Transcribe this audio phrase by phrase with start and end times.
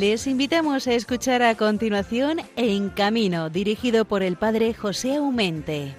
[0.00, 5.94] Les invitamos a escuchar a continuación En Camino, dirigido por el padre José Aumente.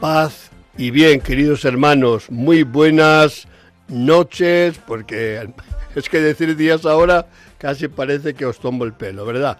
[0.00, 3.46] Paz y bien, queridos hermanos, muy buenas
[3.86, 5.48] noches, porque
[5.94, 7.28] es que decir días ahora
[7.58, 9.58] casi parece que os tomo el pelo, ¿verdad?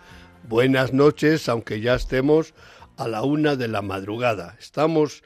[0.49, 2.55] Buenas noches, aunque ya estemos
[2.99, 4.57] a la una de la madrugada.
[4.59, 5.23] Estamos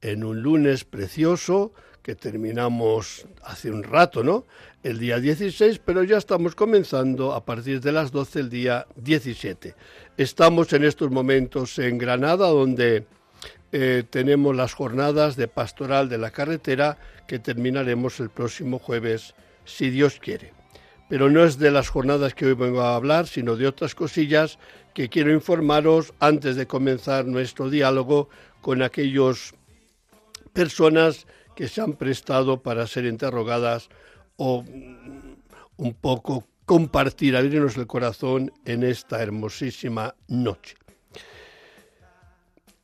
[0.00, 4.44] en un lunes precioso que terminamos hace un rato, ¿no?
[4.82, 9.76] El día 16, pero ya estamos comenzando a partir de las 12 el día 17.
[10.16, 13.06] Estamos en estos momentos en Granada, donde
[13.70, 16.98] eh, tenemos las jornadas de pastoral de la carretera
[17.28, 20.61] que terminaremos el próximo jueves, si Dios quiere.
[21.12, 24.58] Pero no es de las jornadas que hoy vengo a hablar, sino de otras cosillas
[24.94, 28.30] que quiero informaros antes de comenzar nuestro diálogo
[28.62, 29.52] con aquellas
[30.54, 33.90] personas que se han prestado para ser interrogadas
[34.38, 35.34] o mm,
[35.76, 40.76] un poco compartir, abrirnos el corazón en esta hermosísima noche.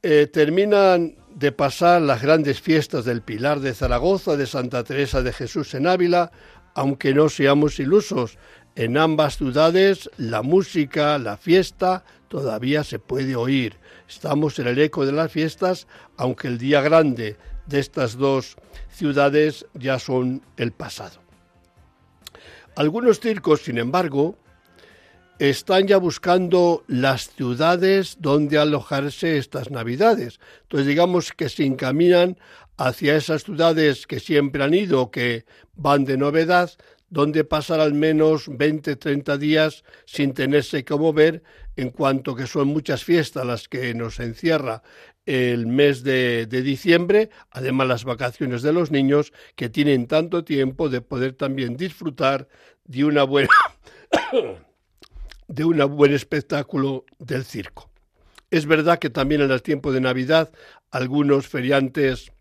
[0.02, 5.32] Eh, terminan de pasar las grandes fiestas del Pilar de Zaragoza, de Santa Teresa de
[5.32, 6.30] Jesús en Ávila,
[6.74, 8.38] aunque no seamos ilusos,
[8.76, 13.76] en ambas ciudades la música, la fiesta todavía se puede oír.
[14.08, 18.56] Estamos en el eco de las fiestas, aunque el día grande de estas dos
[18.90, 21.18] ciudades ya son el pasado.
[22.76, 24.36] Algunos circos, sin embargo,
[25.38, 30.40] están ya buscando las ciudades donde alojarse estas navidades.
[30.62, 32.38] Entonces digamos que se encaminan
[32.78, 35.44] hacia esas ciudades que siempre han ido, que
[35.74, 36.70] van de novedad,
[37.10, 41.42] donde pasar al menos 20, 30 días sin tenerse que mover,
[41.76, 44.82] en cuanto que son muchas fiestas las que nos encierra
[45.26, 51.00] el mes de, diciembre, además las vacaciones de los niños, que tienen tanto tiempo de
[51.00, 52.48] poder también disfrutar
[52.84, 53.48] de una buena
[55.48, 57.90] de un buen espectáculo del circo.
[58.50, 60.50] Es verdad que también en el tiempo de Navidad
[60.90, 62.32] algunos feriantes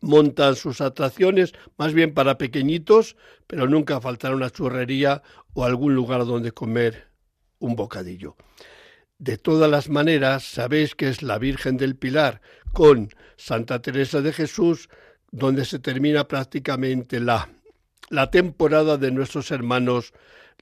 [0.00, 3.16] montan sus atracciones, más bien para pequeñitos,
[3.46, 5.22] pero nunca faltará una churrería
[5.54, 7.08] o algún lugar donde comer
[7.58, 8.36] un bocadillo.
[9.18, 12.40] De todas las maneras, sabéis que es la Virgen del Pilar
[12.72, 14.88] con Santa Teresa de Jesús,
[15.30, 17.48] donde se termina prácticamente la,
[18.10, 20.12] la temporada de nuestros hermanos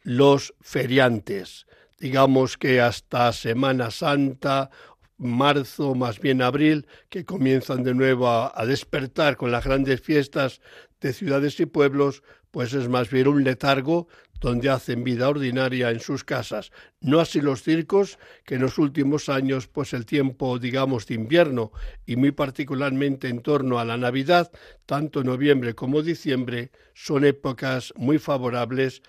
[0.02, 1.66] los feriantes.
[1.98, 4.70] Digamos que hasta Semana Santa
[5.18, 10.60] marzo, más bien abril, que comienzan de nuevo a, despertar con las grandes fiestas
[11.00, 14.08] de ciudades y pueblos, pues es más bien un letargo
[14.40, 16.70] donde hacen vida ordinaria en sus casas.
[17.00, 21.72] No así los circos, que en los últimos años, pues el tiempo, digamos, de invierno
[22.04, 24.50] y muy particularmente en torno a la Navidad,
[24.84, 29.02] tanto noviembre como diciembre, son épocas muy favorables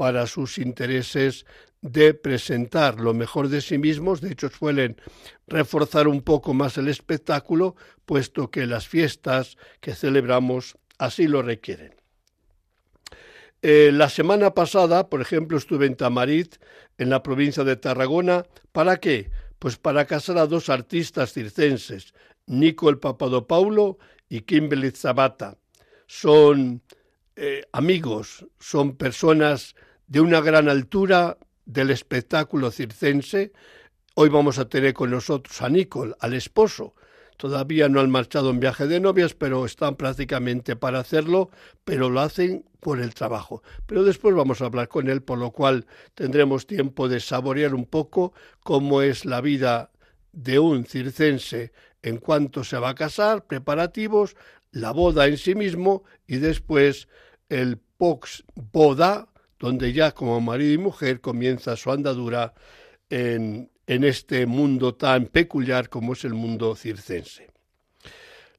[0.00, 1.44] para sus intereses
[1.82, 4.96] de presentar lo mejor de sí mismos, de hecho suelen
[5.46, 11.94] reforzar un poco más el espectáculo, puesto que las fiestas que celebramos así lo requieren.
[13.60, 16.56] Eh, la semana pasada, por ejemplo, estuve en Tamarit,
[16.96, 18.46] en la provincia de Tarragona.
[18.72, 19.30] ¿Para qué?
[19.58, 22.14] Pues para casar a dos artistas circenses,
[22.46, 23.98] Nico el Papadopaulo
[24.30, 25.58] y Kimberly Zabata.
[26.06, 26.80] Son
[27.36, 29.74] eh, amigos, son personas
[30.10, 33.52] de una gran altura del espectáculo circense.
[34.14, 36.94] Hoy vamos a tener con nosotros a Nicole, al esposo.
[37.36, 41.50] Todavía no han marchado en viaje de novias, pero están prácticamente para hacerlo,
[41.84, 43.62] pero lo hacen por el trabajo.
[43.86, 47.86] Pero después vamos a hablar con él, por lo cual tendremos tiempo de saborear un
[47.86, 48.34] poco
[48.64, 49.92] cómo es la vida
[50.32, 51.72] de un circense
[52.02, 54.34] en cuanto se va a casar, preparativos,
[54.72, 57.06] la boda en sí mismo y después
[57.48, 59.29] el pox boda,
[59.60, 62.54] donde ya como marido y mujer comienza su andadura
[63.10, 67.48] en, este mundo tan peculiar como es el mundo circense.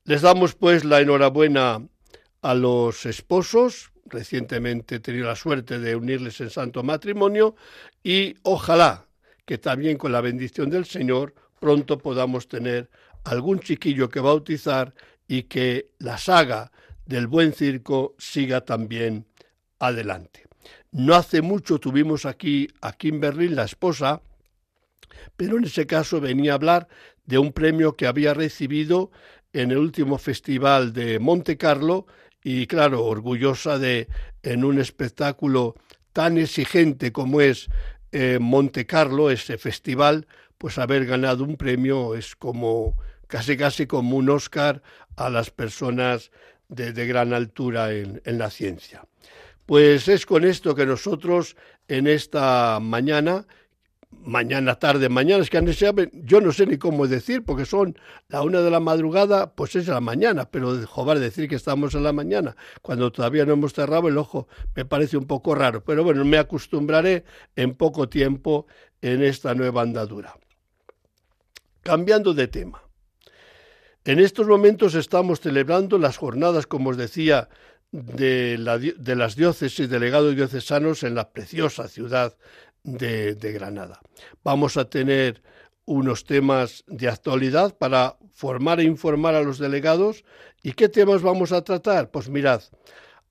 [0.04, 1.82] Les damos pues la enhorabuena
[2.42, 7.56] a los esposos, recientemente he tenido la suerte de unirles en santo matrimonio
[8.04, 9.08] y ojalá
[9.46, 12.90] que también con la bendición del Señor pronto podamos tener
[13.24, 14.94] algún chiquillo que bautizar
[15.30, 16.74] y que la saga
[17.06, 19.26] del buen circo siga también
[19.80, 20.51] adelante.
[20.92, 24.22] No hace mucho tuvimos aquí a Kimberly, la esposa,
[25.38, 26.90] pero en ese caso venía a hablar
[27.26, 29.10] de un premio que había recibido
[29.54, 32.08] en el último festival de Monte Carlo
[32.44, 34.10] y claro, orgullosa de
[34.44, 35.76] en un espectáculo
[36.12, 37.70] tan exigente como es
[38.12, 40.28] eh, Monte Carlo, ese festival,
[40.58, 42.98] pues haber ganado un premio es como
[43.28, 44.82] casi casi como un Oscar
[45.16, 46.32] a las personas
[46.68, 49.06] de, gran altura en, en la ciencia.
[49.66, 51.56] Pues es con esto que nosotros
[51.88, 53.46] en esta mañana
[54.24, 57.98] mañana, tarde, mañana, es que yo no sé ni cómo decir, porque son
[58.28, 62.04] la una de la madrugada, pues es la mañana, pero joder, decir que estamos en
[62.04, 66.04] la mañana, cuando todavía no hemos cerrado el ojo, me parece un poco raro, pero
[66.04, 67.24] bueno, me acostumbraré
[67.56, 68.68] en poco tiempo
[69.02, 70.36] en esta nueva andadura.
[71.82, 72.84] Cambiando de tema.
[74.04, 77.50] En estos momentos estamos celebrando las jornadas, como os decía,
[77.92, 82.36] de, la, de las diócesis, delegados diocesanos en la preciosa ciudad
[82.84, 84.00] de, Granada.
[84.44, 85.42] Vamos a tener
[85.86, 90.24] unos temas de actualidad para formar e informar a los delegados.
[90.64, 92.12] ¿Y qué temas vamos a tratar?
[92.12, 92.62] Pues mirad,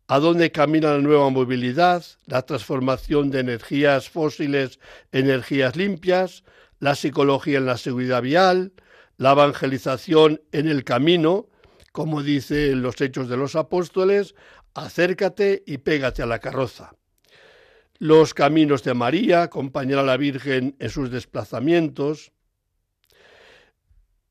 [0.09, 2.05] ¿a dónde camina la nueva movilidad?
[2.27, 4.79] La transformación de energías fósiles
[5.13, 6.45] en energías limpias,
[6.81, 8.73] la psicología en la seguridad vial,
[9.17, 11.50] la evangelización en el camino,
[11.93, 14.35] como dice en los Hechos de los Apóstoles,
[14.75, 16.93] acércate y pégate a la carroza
[18.01, 22.33] los caminos de María, acompañar a la Virgen en sus desplazamientos.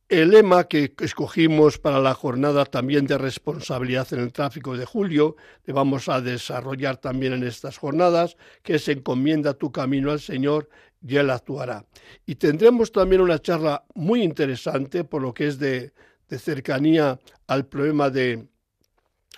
[0.09, 5.35] El lema que escogimos para la jornada también de responsabilidad en el tráfico de julio,
[5.65, 10.67] le vamos a desarrollar también en estas jornadas, que se encomienda tu camino al Señor
[11.07, 11.85] y Él actuará.
[12.25, 15.93] Y tendremos también una charla muy interesante por lo que es de,
[16.29, 18.47] de cercanía al problema de,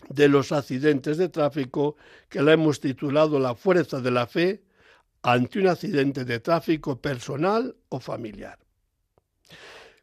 [0.10, 1.96] de los accidentes de tráfico
[2.30, 4.64] que la hemos titulado La fuerza de la fe
[5.24, 8.60] ante un accidente de tráfico personal o familiar.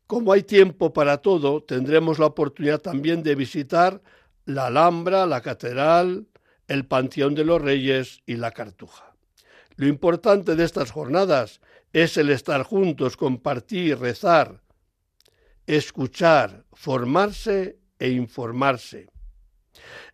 [0.06, 4.00] Como hay tiempo para todo, tendremos la oportunidad también de visitar
[4.46, 6.26] la Alhambra, la Catedral,
[6.66, 9.12] el Panteón de los Reyes y la Cartuja.
[9.76, 11.60] Lo importante de estas jornadas
[11.92, 14.62] es el estar juntos, compartir, rezar,
[15.68, 19.06] escuchar, formarse e informarse.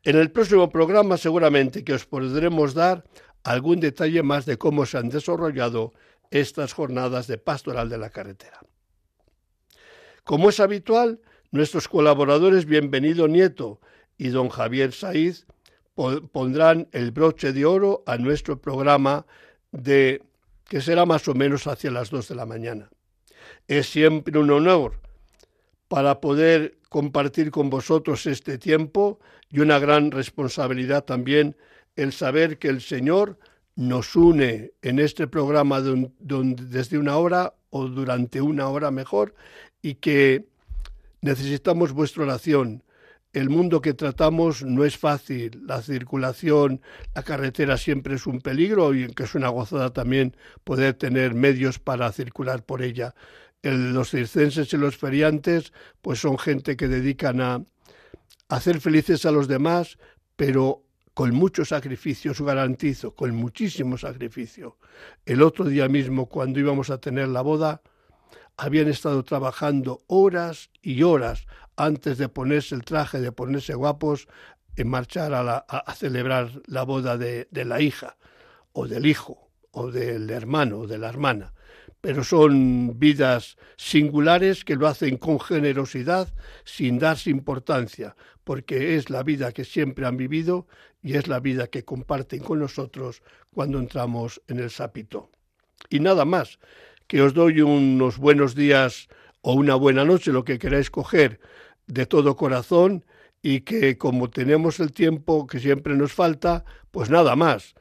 [0.03, 3.05] En el próximo programa seguramente que os podremos dar
[3.45, 5.93] algún detalle más de cómo se han desarrollado
[6.31, 8.59] estas jornadas de pastoral de la carretera.
[10.25, 11.21] Como es habitual,
[11.53, 13.81] nuestros colaboradores Bienvenido Nieto
[14.19, 15.47] y don Javier Saiz
[16.33, 19.25] pondrán el broche de oro a nuestro programa
[19.71, 20.21] de
[20.65, 22.91] que será más o menos hacia las dos de la mañana.
[23.69, 25.04] Es siempre un honor
[25.95, 31.57] para poder compartir con vosotros este tiempo y una gran responsabilidad también
[31.95, 33.39] el saber que el Señor
[33.77, 39.37] nos une en este programa desde una hora o durante una hora mejor
[39.83, 40.47] y que
[41.21, 42.83] necesitamos vuestra oración.
[43.33, 46.81] El mundo que tratamos no es fácil, la circulación,
[47.15, 51.79] la carretera siempre es un peligro y que es una gozada también poder tener medios
[51.79, 53.15] para circular por ella
[53.65, 55.73] los circenses y los feriantes
[56.03, 57.65] pues son gente que dedican a
[58.49, 59.99] hacer felices a los demás,
[60.37, 60.83] pero
[61.15, 64.79] con mucho sacrificio, os garantizo, con muchísimo sacrificio.
[65.25, 67.83] El otro día mismo, cuando íbamos a tener la boda,
[68.57, 74.29] habían estado trabajando horas y horas antes de ponerse el traje, de ponerse guapos,
[74.77, 78.17] en marchar a, celebrar la boda de la hija,
[78.73, 81.55] o del hijo, o del hermano, o de la hermana
[82.05, 86.29] pero son vidas singulares que lo hacen con generosidad,
[86.67, 90.67] sin darse importancia, porque es la vida que siempre han vivido
[91.03, 93.23] y es la vida que comparten con nosotros
[93.55, 95.31] cuando entramos en el sapito.
[95.89, 96.59] Y nada más,
[97.07, 99.09] que os doy unos buenos días
[99.41, 101.41] o una buena noche, lo que queráis coger,
[101.87, 103.07] de todo corazón,
[103.41, 107.75] y que como tenemos el tiempo que siempre nos falta, pues nada más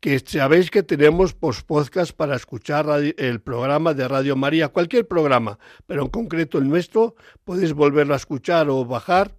[0.00, 2.86] que sabéis que tenemos post-podcast para escuchar
[3.16, 8.18] el programa de Radio María, cualquier programa, pero en concreto el nuestro, podéis volverlo a
[8.18, 9.34] escuchar o bajar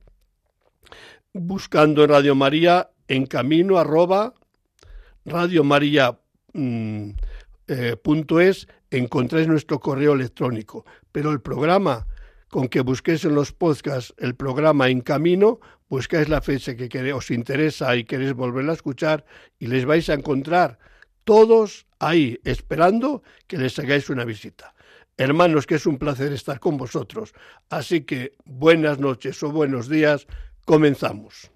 [1.34, 4.34] buscando en Radio María en camino arroba
[5.26, 6.04] radiomaria.es
[6.54, 7.12] mm,
[7.68, 7.96] eh,
[8.92, 10.86] encontráis nuestro correo electrónico.
[11.12, 12.08] Pero el programa
[12.50, 17.32] con que busquéis en los podcasts el programa En Camino, buscáis la fecha que os
[17.32, 19.26] interesa y queréis volverla a escuchar
[19.58, 20.80] y les vais a encontrar
[21.24, 24.74] todos ahí esperando que les hagáis una visita.
[25.18, 27.34] Hermanos, que es un placer estar con vosotros.
[27.70, 30.28] Así que buenas noches o buenos días,
[30.66, 31.52] comenzamos.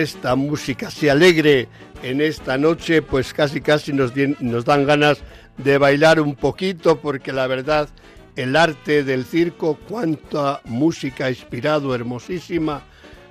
[0.00, 1.68] Esta música así alegre
[2.02, 5.18] en esta noche, pues casi casi nos, nos dan ganas
[5.58, 7.88] de bailar un poquito, porque la verdad,
[8.36, 12.82] el arte del circo, cuánta música ha inspirado, hermosísima,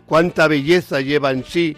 [0.06, 1.76] cuánta belleza lleva en sí,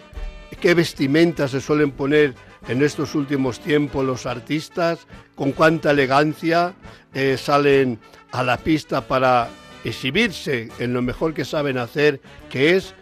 [0.60, 2.34] qué vestimentas se suelen poner
[2.68, 6.74] en estos últimos tiempos los artistas, con cuánta elegancia
[7.14, 7.98] eh, salen
[8.30, 9.48] a la pista para
[9.84, 12.20] exhibirse en lo mejor que saben hacer,
[12.50, 12.94] que es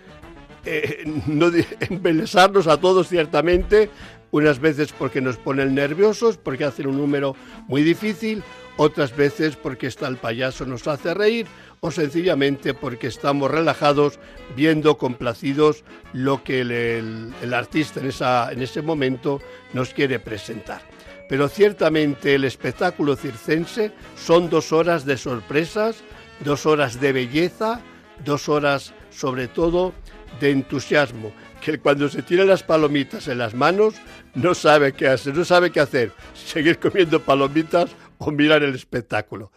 [0.64, 1.50] eh, no
[1.81, 3.90] embelesarnos a todos ciertamente,
[4.31, 7.35] unas veces porque nos ponen nerviosos, porque hacen un número
[7.67, 8.43] muy difícil,
[8.76, 11.47] otras veces porque está el payaso nos hace reír
[11.81, 14.19] o sencillamente porque estamos relajados
[14.57, 19.40] viendo complacidos lo que el, artista en, esa, en ese momento
[19.75, 20.83] nos quiere presentar.
[21.29, 26.02] Pero ciertamente el espectáculo circense son dos horas de sorpresas,
[26.45, 27.83] dos horas de belleza,
[28.25, 29.93] dos horas sobre todo
[30.39, 33.95] de entusiasmo, que cuando se tiene las palomitas en las manos
[34.35, 39.51] no sabe qué hacer, no sabe qué hacer, seguir comiendo palomitas o mirar el espectáculo.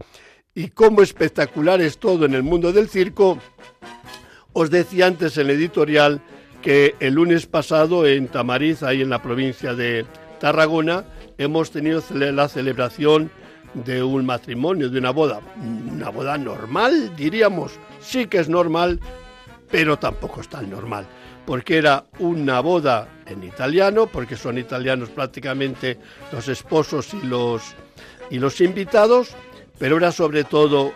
[0.56, 3.40] Y como espectacular es todo en el mundo del circo,
[4.54, 6.22] os decía antes en el editorial
[6.62, 10.06] que el lunes pasado en Tamariz, ahí en la provincia de
[10.40, 11.06] Tarragona,
[11.38, 13.32] hemos tenido la celebración
[13.74, 15.42] de un matrimonio, de una boda.
[15.58, 17.74] Una boda normal, diríamos.
[18.00, 19.00] Sí que es normal,
[19.74, 21.08] pero tampoco es tan normal,
[21.48, 25.98] porque era una boda en italiano, porque son italianos prácticamente
[26.32, 27.74] los esposos y los,
[28.30, 29.36] y los invitados,
[29.80, 30.94] pero era sobre todo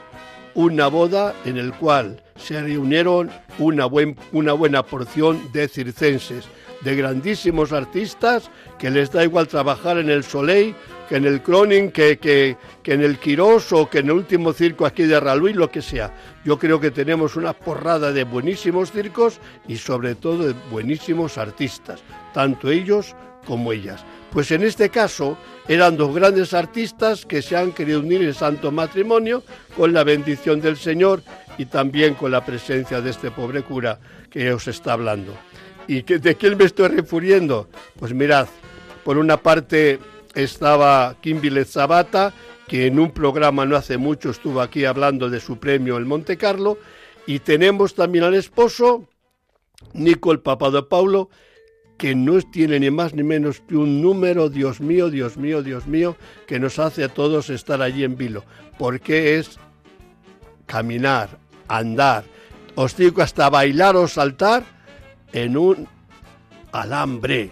[0.54, 3.88] una boda en el cual se reunieron una,
[4.32, 6.46] una buena porción de circenses,
[6.88, 10.74] de grandísimos artistas que les da igual trabajar en el Soleil
[11.10, 14.86] que en el Cronin, que, que, en el Quirós o que en el último circo
[14.86, 16.14] aquí de Raluí, lo que sea.
[16.46, 22.02] Yo creo que tenemos una porrada de buenísimos circos y sobre todo de buenísimos artistas,
[22.34, 23.16] tanto ellos
[23.46, 24.06] como ellas.
[24.32, 28.72] Pues en este caso eran dos grandes artistas que se han querido unir en santo
[28.72, 29.44] matrimonio
[29.76, 31.22] con la bendición del Señor
[31.58, 35.34] y también con la presencia de este pobre cura que os está hablando.
[35.88, 37.70] ¿Y de quién me estoy refiriendo?
[37.98, 38.48] Pues mirad,
[39.06, 40.00] por una parte
[40.36, 42.34] estaba Kimberly Zabata,
[42.68, 46.38] que en un programa no hace mucho estuvo aquí hablando de su premio el Monte
[46.38, 46.78] Carlo,
[47.26, 49.08] y tenemos también al esposo,
[49.94, 51.30] Nicol Paulo,
[51.98, 55.88] que no tiene ni más ni menos que un número, Dios mío, Dios mío, Dios
[55.88, 58.44] mío, que nos hace a todos estar allí en vilo,
[58.78, 59.58] porque es
[60.66, 62.26] caminar, andar,
[62.76, 64.77] os digo hasta bailar o saltar
[65.44, 65.88] en un
[66.72, 67.52] alambre.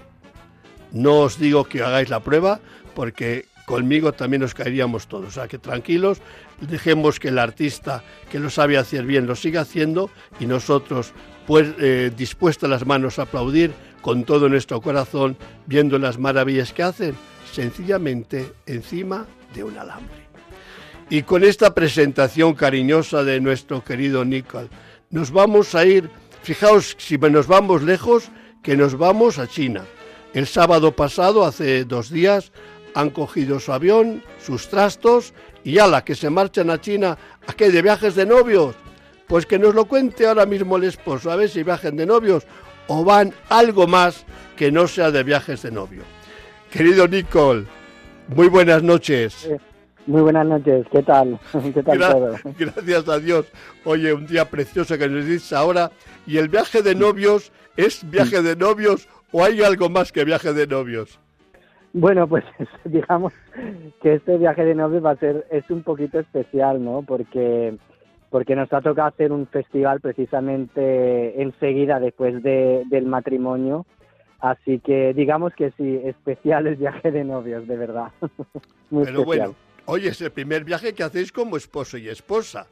[0.92, 2.60] No os digo que hagáis la prueba
[2.94, 5.28] porque conmigo también nos caeríamos todos.
[5.28, 6.22] O sea que tranquilos,
[6.62, 11.14] dejemos que el artista que lo sabe hacer bien lo siga haciendo y nosotros
[11.46, 16.84] pues eh, dispuestos las manos a aplaudir con todo nuestro corazón viendo las maravillas que
[16.84, 17.16] hacen
[17.52, 20.26] sencillamente encima de un alambre.
[21.10, 24.70] Y con esta presentación cariñosa de nuestro querido Nicol,
[25.12, 26.10] nos vamos a ir,
[26.46, 28.30] fijaos si nos vamos lejos,
[28.62, 29.84] que nos vamos a China.
[30.34, 32.52] El sábado pasado, hace dos días,
[32.94, 35.34] han cogido su avión, sus trastos
[35.64, 37.18] y ala, que se marchan a China.
[37.48, 37.72] ¿A qué?
[37.72, 38.76] ¿De viajes de novios?
[39.28, 42.44] Pues que nos lo cuente ahora mismo el esposo, a ver si viajen de novios
[42.88, 44.24] o van algo más
[44.56, 46.04] que no sea de viajes de novio.
[46.70, 47.66] Querido Nicole,
[48.28, 49.50] muy buenas noches.
[50.08, 51.40] Muy buenas noches, ¿qué tal?
[51.74, 52.36] ¿Qué tal todo?
[52.60, 53.46] Gracias a Dios.
[53.84, 55.92] Oye, un día precioso que nos dices ahora.
[56.28, 59.08] ¿Y el viaje de novios es viaje de novios
[59.38, 61.20] ¿O hay algo más que viaje de novios?
[61.92, 62.46] Bueno, pues
[62.86, 63.34] digamos
[64.02, 67.02] que este viaje de novios va a ser, es un poquito especial, ¿no?
[67.02, 67.76] Porque,
[68.30, 73.86] porque nos ha tocado hacer un festival precisamente enseguida después del matrimonio.
[74.40, 78.12] Así que digamos que sí, especial el viaje de novios, de verdad.
[78.90, 82.68] Muy Pero bueno, hoy es el primer viaje que hacéis como esposo y esposa.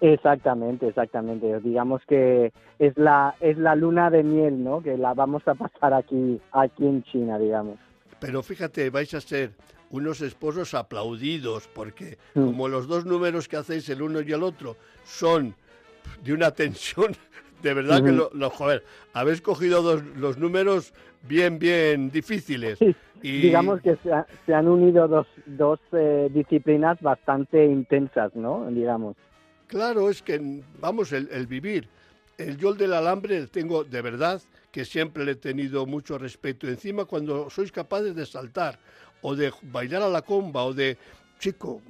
[0.00, 1.60] Exactamente, exactamente.
[1.60, 4.82] Digamos que es la es la luna de miel, ¿no?
[4.82, 7.78] Que la vamos a pasar aquí aquí en China, digamos.
[8.20, 9.52] Pero fíjate, vais a ser
[9.90, 12.44] unos esposos aplaudidos porque mm.
[12.44, 15.54] como los dos números que hacéis el uno y el otro son
[16.22, 17.16] de una tensión,
[17.66, 20.92] de verdad que lo, joder, habéis cogido dos, los números
[21.22, 22.78] bien bien difíciles.
[23.22, 23.40] Y...
[23.40, 23.96] Digamos que
[24.46, 28.66] se, han unido dos, dos eh, disciplinas bastante intensas, ¿no?
[28.70, 29.16] Digamos.
[29.66, 31.88] Claro, es que, vamos, el, vivir.
[32.38, 36.68] El yol del alambre tengo de verdad que siempre le he tenido mucho respeto.
[36.68, 38.78] Encima, cuando sois capaces de saltar
[39.22, 40.98] o de bailar a la comba o de,
[41.40, 41.80] chico,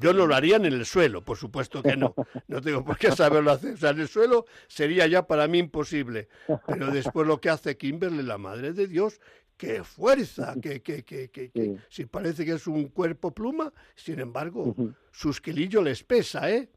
[0.00, 2.14] Yo no lo haría en el suelo, por supuesto que no.
[2.48, 3.74] No tengo por qué saberlo hacer.
[3.74, 6.28] O sea, en el suelo sería ya para mí imposible.
[6.66, 9.20] Pero después lo que hace Kimberly, la madre de Dios,
[9.56, 14.74] qué fuerza, que, que, que, que, si parece que es un cuerpo pluma, sin embargo,
[15.12, 16.68] sus kilillos les pesa, ¿eh?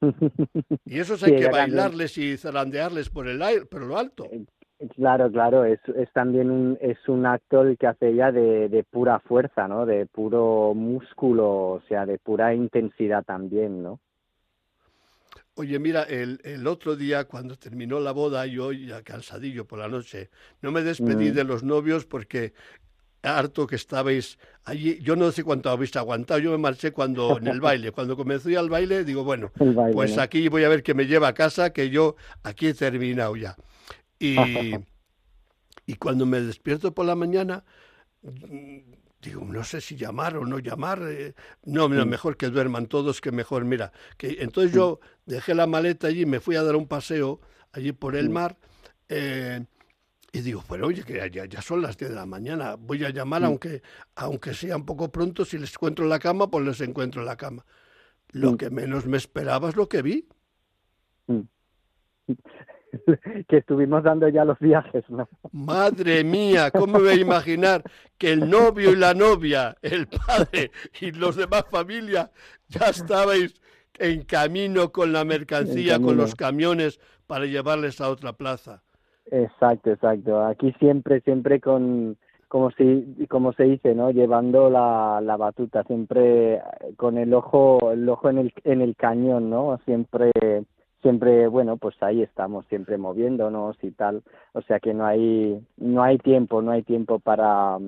[0.84, 4.28] Y esos hay que bailarles y zarandearles por el aire, por lo alto.
[4.96, 8.82] Claro, claro, es, es también un, es un acto el que hace ella de, de
[8.82, 9.86] pura fuerza, ¿no?
[9.86, 14.00] De puro músculo, o sea, de pura intensidad también, ¿no?
[15.54, 19.88] Oye, mira, el, el, otro día cuando terminó la boda, yo ya cansadillo por la
[19.88, 20.30] noche,
[20.62, 21.34] no me despedí mm.
[21.34, 22.54] de los novios porque
[23.22, 24.98] harto que estabais allí.
[25.00, 26.40] Yo no sé cuánto habéis aguantado.
[26.40, 27.92] Yo me marché cuando en el baile.
[27.92, 29.52] Cuando comencé al baile, digo, bueno,
[29.92, 33.36] pues aquí voy a ver que me lleva a casa, que yo aquí he terminado
[33.36, 33.56] ya.
[34.22, 34.36] Y,
[35.86, 37.64] y cuando me despierto por la mañana,
[39.20, 41.02] digo, no sé si llamar o no llamar.
[41.08, 43.64] Eh, no, mejor que duerman todos, que mejor.
[43.64, 47.40] Mira, que entonces yo dejé la maleta allí, me fui a dar un paseo
[47.72, 48.56] allí por el mar.
[49.08, 49.64] Eh,
[50.32, 53.10] y digo, pues oye, que ya, ya, son las 10 de la mañana, voy a
[53.10, 53.82] llamar, aunque,
[54.14, 57.26] aunque sea un poco pronto, si les encuentro en la cama, pues les encuentro en
[57.26, 57.66] la cama.
[58.30, 60.26] Lo que menos me esperaba es lo que vi.
[63.48, 65.28] que estuvimos dando ya los viajes, ¿no?
[65.52, 67.82] Madre mía, ¿cómo me voy a imaginar
[68.18, 72.30] que el novio y la novia, el padre y los demás familia
[72.68, 73.54] ya estabais
[73.98, 78.82] en camino con la mercancía, con los camiones para llevarles a otra plaza?
[79.30, 80.44] Exacto, exacto.
[80.44, 82.16] Aquí siempre, siempre con,
[82.48, 84.10] como si, como se dice, ¿no?
[84.10, 86.60] Llevando la, la batuta, siempre
[86.96, 89.78] con el ojo, el ojo en el, en el cañón, ¿no?
[89.84, 90.30] Siempre,
[91.02, 94.22] siempre, bueno, pues ahí estamos, siempre moviéndonos y tal.
[94.52, 97.78] O sea que no hay, no hay tiempo, no hay tiempo para,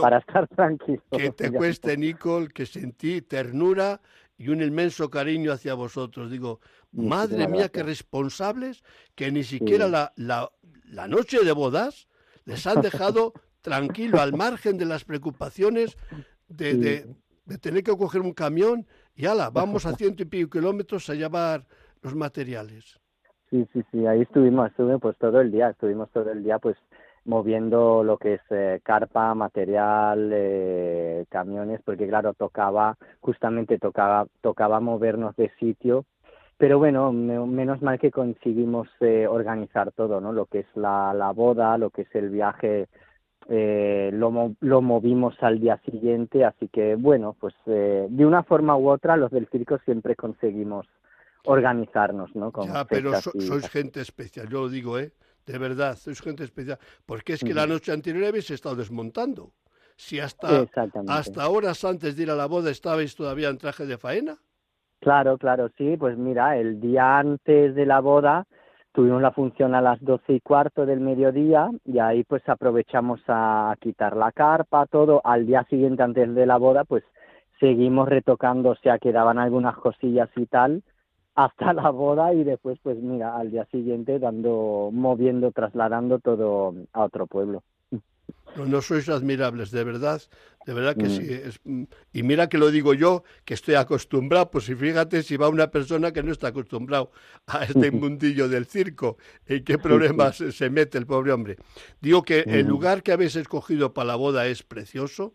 [0.00, 1.02] para estar tranquilo.
[1.10, 4.00] Que te cueste, Nicole, que sentí ternura
[4.36, 6.30] y un inmenso cariño hacia vosotros.
[6.30, 6.60] Digo,
[6.92, 8.82] madre mía, qué responsables
[9.14, 10.50] que ni siquiera la, la,
[10.84, 12.08] la noche de bodas
[12.44, 15.96] les han dejado tranquilo, al margen de las preocupaciones
[16.48, 21.08] de, de, tener que coger un camión y ala, vamos a ciento y pico kilómetros
[21.10, 21.66] a llevar
[22.02, 22.98] los materiales.
[23.50, 26.76] Sí, sí, sí, ahí estuvimos, estuvimos pues todo el día, estuvimos todo el día pues
[27.24, 34.80] moviendo lo que es eh, carpa, material, eh, camiones, porque claro, tocaba, justamente tocaba, tocaba
[34.80, 36.04] movernos de sitio
[36.58, 40.32] pero bueno, menos mal que conseguimos eh, organizar todo, ¿no?
[40.32, 42.88] Lo que es la, la boda, lo que es el viaje,
[43.48, 48.76] eh, lo, lo movimos al día siguiente, así que bueno, pues eh, de una forma
[48.76, 50.86] u otra los del circo siempre conseguimos
[51.44, 52.52] organizarnos, ¿no?
[52.64, 55.12] ya, pero sois gente especial, yo lo digo, ¿eh?
[55.46, 59.52] De verdad, sois gente especial, porque es que la noche anterior habéis estado desmontando.
[59.96, 60.66] Si hasta,
[61.08, 64.36] hasta horas antes de ir a la boda estabais todavía en traje de faena.
[65.00, 68.46] Claro, claro, sí, pues mira, el día antes de la boda
[68.92, 73.74] tuvimos la función a las doce y cuarto del mediodía y ahí pues aprovechamos a
[73.80, 75.20] quitar la carpa, todo.
[75.24, 77.04] Al día siguiente antes de la boda pues
[77.58, 80.82] seguimos retocando, o sea, quedaban algunas cosillas y tal
[81.38, 87.04] hasta la boda y después pues mira, al día siguiente dando, moviendo, trasladando todo a
[87.04, 87.62] otro pueblo.
[88.56, 90.20] No, no sois admirables, de verdad,
[90.66, 91.22] de verdad que sí.
[91.22, 91.48] Mm.
[91.48, 95.36] Es, mm, y mira que lo digo yo, que estoy acostumbrado, pues si fíjate si
[95.36, 97.12] va una persona que no está acostumbrado
[97.46, 101.56] a este mundillo del circo, en qué problemas se mete el pobre hombre.
[102.00, 102.68] Digo que el mm.
[102.68, 105.34] lugar que habéis escogido para la boda es precioso.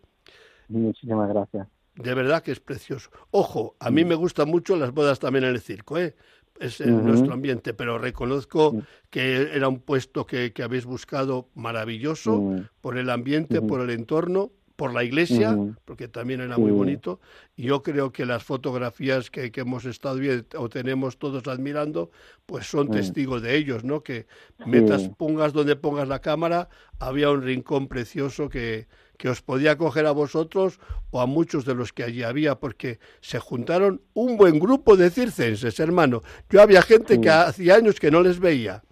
[0.67, 1.67] Muchísimas gracias.
[1.95, 3.11] De verdad que es precioso.
[3.31, 6.15] Ojo, a mí me gustan mucho las bodas también en el circo, ¿eh?
[6.59, 12.63] es en nuestro ambiente, pero reconozco que era un puesto que, que habéis buscado maravilloso
[12.81, 17.19] por el ambiente, por el entorno, por la iglesia, porque también era muy bonito.
[17.55, 22.11] Y yo creo que las fotografías que, que hemos estado viendo o tenemos todos admirando,
[22.45, 24.01] pues son testigos de ellos, ¿no?
[24.03, 24.25] Que
[24.65, 30.05] metas, pongas donde pongas la cámara, había un rincón precioso que, que os podía coger
[30.05, 30.79] a vosotros
[31.11, 35.09] o a muchos de los que allí había, porque se juntaron un buen grupo de
[35.09, 36.21] circenses, hermano.
[36.49, 38.83] Yo había gente que hacía años que no les veía.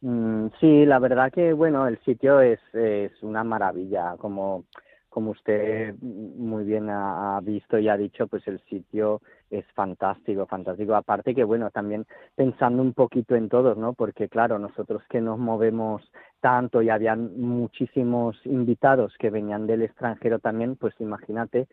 [0.00, 4.64] Mm, sí, la verdad que, bueno, el sitio es, es una maravilla, como
[5.08, 10.94] como usted muy bien ha, visto y ha dicho, pues el sitio es fantástico, fantástico.
[10.94, 13.94] Aparte que, bueno, también pensando un poquito en todos, ¿no?
[13.94, 16.02] Porque, claro, nosotros que nos movemos
[16.40, 21.68] tanto y habían muchísimos invitados que venían del extranjero también, pues imagínate,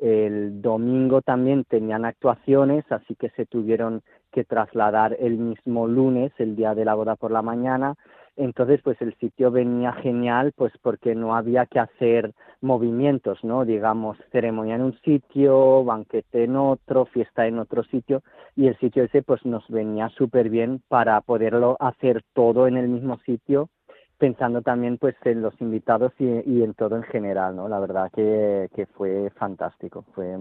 [0.00, 6.54] el domingo también tenían actuaciones, así que se tuvieron que trasladar el mismo lunes, el
[6.54, 7.96] día de la boda por la mañana,
[8.38, 13.64] Entonces, pues el sitio venía genial, pues porque no había que hacer movimientos, ¿no?
[13.64, 18.22] Digamos, ceremonia en un sitio, banquete en otro, fiesta en otro sitio,
[18.54, 22.86] y el sitio ese, pues nos venía súper bien para poderlo hacer todo en el
[22.86, 23.70] mismo sitio,
[24.18, 27.68] pensando también, pues, en los invitados y, en todo en general, ¿no?
[27.68, 30.36] La verdad que, que fue fantástico, fue,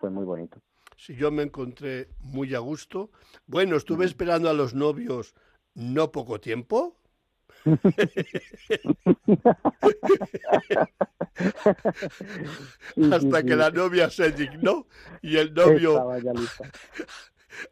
[0.00, 0.58] fue muy bonito.
[0.96, 3.10] Sí, yo me encontré muy a gusto.
[3.46, 5.34] Bueno, estuve esperando a los novios
[5.78, 6.96] no poco tiempo.
[13.12, 14.86] Hasta que la novia se dignó
[15.22, 16.10] y el novio...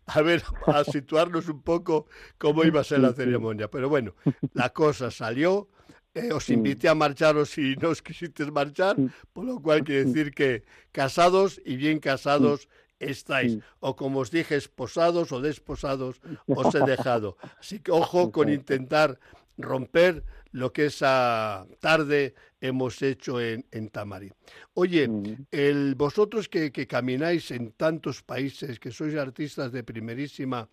[0.06, 3.70] A ver, a situarnos un poco cómo iba a ser la ceremonia.
[3.70, 4.16] Pero bueno,
[4.52, 5.68] la cosa salió.
[6.12, 8.96] Eh, os invité a marcharos si no os quisisteis marchar,
[9.32, 14.56] por lo cual quiere decir que casados y bien casados estáis, o como os dije,
[14.56, 17.36] esposados o desposados, os he dejado.
[17.58, 19.18] Así que ojo con intentar
[19.58, 24.32] romper lo que esa tarde hemos hecho en, en Tamari.
[24.74, 25.08] Oye,
[25.50, 30.68] el, vosotros que, camináis en tantos países, que sois artistas de primerísima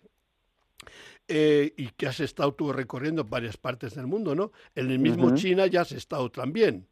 [1.28, 4.52] eh, y que has estado tú recorriendo varias partes del mundo, ¿no?
[4.74, 6.86] En el mismo China ya has estado también.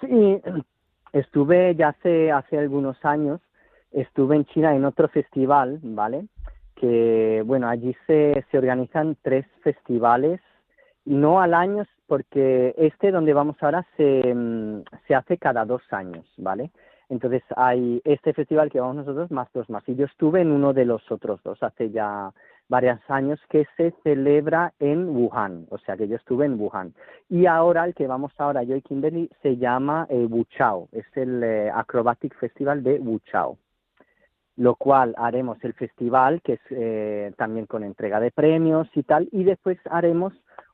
[0.00, 0.40] Sí,
[1.12, 3.40] estuve ya hace, hace algunos años
[3.92, 6.26] estuve en China en otro festival, ¿vale?
[6.74, 10.40] Que, bueno, allí se, organizan tres festivales,
[11.04, 16.26] no al año, porque este donde vamos ahora se, mm, se hace cada dos años,
[16.36, 16.70] ¿vale?
[17.08, 19.88] Entonces hay este festival que vamos nosotros más dos más.
[19.88, 22.32] Y yo estuve en uno de los otros dos hace ya
[22.68, 26.94] varios años que se celebra en Wuhan, o sea que yo estuve en Wuhan.
[27.28, 31.44] Y ahora el que vamos ahora yo y Kimberly se llama eh, Wuchao, es el
[31.44, 33.56] eh, Acrobatic Festival de Wuchao
[34.56, 39.28] lo cual haremos el festival, que es eh, también con entrega de premios y tal,
[39.32, 40.32] y después haremos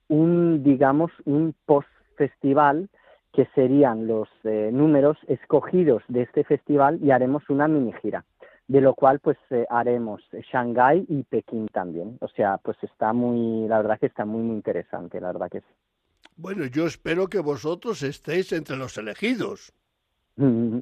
[0.09, 2.89] un, digamos, un post-festival,
[3.33, 8.25] que serían los eh, números escogidos de este festival y haremos una mini gira,
[8.69, 10.21] de lo cual pues eh, haremos
[10.53, 12.19] Shanghái y Pekín también.
[12.21, 15.59] O sea, pues está muy, la verdad que está muy, muy interesante, la verdad que
[15.59, 15.65] es.
[16.37, 19.73] Bueno, yo espero que vosotros estéis entre los elegidos.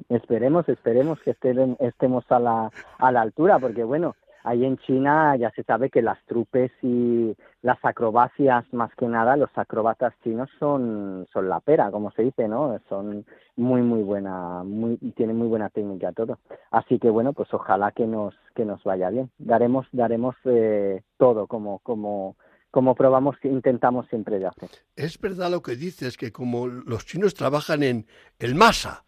[0.09, 1.35] Esperemos, esperemos que
[1.79, 6.01] estemos a la, a la altura, porque bueno, ahí en China ya se sabe que
[6.01, 11.91] las trupes y las acrobacias, más que nada, los acróbatas chinos son, son la pera,
[11.91, 12.79] como se dice, ¿no?
[12.89, 16.39] Son muy, muy buena, muy, tienen muy buena técnica todo.
[16.71, 19.29] Así que bueno, pues ojalá que nos, que nos vaya bien.
[19.37, 22.35] Daremos, daremos eh, todo como, como,
[22.71, 24.69] como probamos que intentamos siempre de hacer.
[24.95, 28.07] Es verdad lo que dices, que como los chinos trabajan en
[28.39, 29.03] el masa,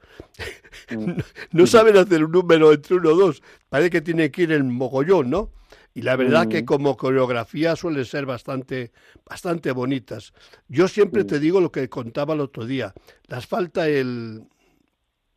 [0.91, 1.13] mm.
[1.51, 4.69] no, saben hacer un número entre uno o dos, parece que tiene que ir en
[4.69, 5.51] mogollón, ¿no?
[5.95, 6.65] Y la verdad que mm.
[6.65, 8.91] como coreografía suelen ser bastante,
[9.25, 10.33] bastante bonitas.
[10.67, 12.93] Yo siempre te digo lo que contaba el otro día,
[13.27, 14.43] les falta el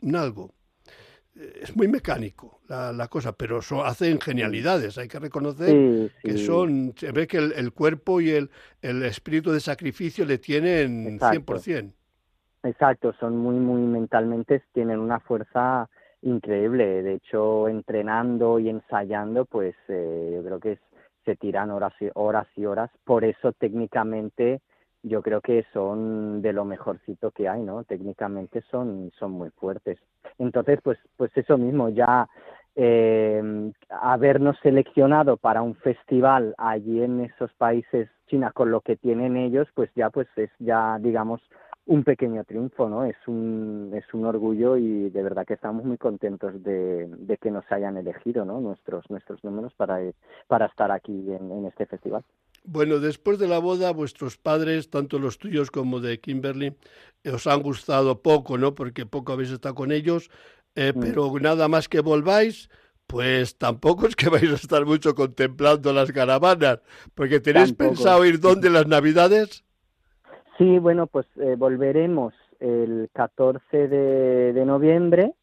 [0.01, 0.55] un algo,
[1.63, 4.99] es muy mecánico la, cosa, pero hacen genialidades.
[4.99, 8.51] Hay que reconocer que son, se ve que el, cuerpo y el,
[8.83, 11.55] el, espíritu de sacrificio le tienen Exacto.
[11.55, 11.93] 100%.
[12.63, 15.89] Exacto, son muy, muy mentalmente, tienen una fuerza
[16.23, 17.03] increíble.
[17.03, 20.79] De hecho, entrenando y ensayando, pues eh, yo creo que
[21.25, 22.91] se tiran horas y, horas y horas.
[23.05, 24.61] Por eso técnicamente
[25.07, 27.85] yo creo que son de lo mejorcito que hay, ¿no?
[27.85, 29.99] Técnicamente son, son muy fuertes.
[30.39, 32.29] Entonces, pues, pues eso mismo, ya
[32.75, 39.37] eh, habernos seleccionado para un festival allí en esos países China con lo que tienen
[39.37, 41.41] ellos, pues ya pues es ya digamos
[41.87, 43.05] un pequeño triunfo, ¿no?
[43.05, 47.53] Es un, es un orgullo y de verdad que estamos muy contentos de, de que
[47.53, 48.61] nos hayan elegido, ¿no?
[48.61, 50.01] Nuestros, nuestros números para,
[50.49, 52.25] para estar aquí en, en este festival.
[52.67, 56.75] Bueno, después de la boda, vuestros padres, tanto los tuyos como de Kimberly,
[57.23, 58.75] eh, os han gustado poco, ¿no?
[58.75, 60.31] Porque poco habéis estado con ellos,
[60.75, 61.01] eh, mm.
[61.01, 62.69] pero nada más que volváis,
[63.07, 66.81] pues tampoco es que vais a estar mucho contemplando las caravanas,
[67.15, 69.65] porque tenéis pensado ir dónde las Navidades.
[70.59, 75.35] Sí, bueno, pues eh, volveremos el 14 de, de noviembre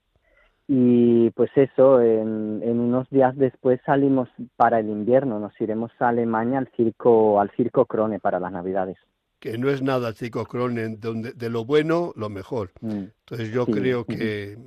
[0.75, 6.07] y pues eso, en, en, unos días después salimos para el invierno, nos iremos a
[6.07, 8.97] Alemania al circo, al circo para las Navidades.
[9.39, 12.71] Que no es nada el circo Krone, donde, de lo bueno, lo mejor.
[12.81, 13.03] Mm.
[13.19, 14.57] Entonces yo creo que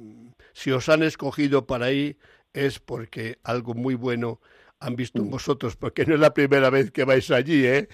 [0.52, 2.16] si os han escogido para ahí
[2.52, 4.38] es porque algo muy bueno
[4.78, 5.30] han visto mm.
[5.30, 7.88] vosotros, porque no es la primera vez que vais allí, ¿eh?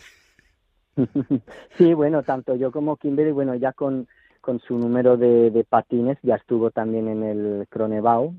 [1.78, 4.06] sí, bueno, tanto yo como Kimberly, bueno, ya con
[4.42, 8.34] con su número de, patines, ya estuvo también en el Cronebau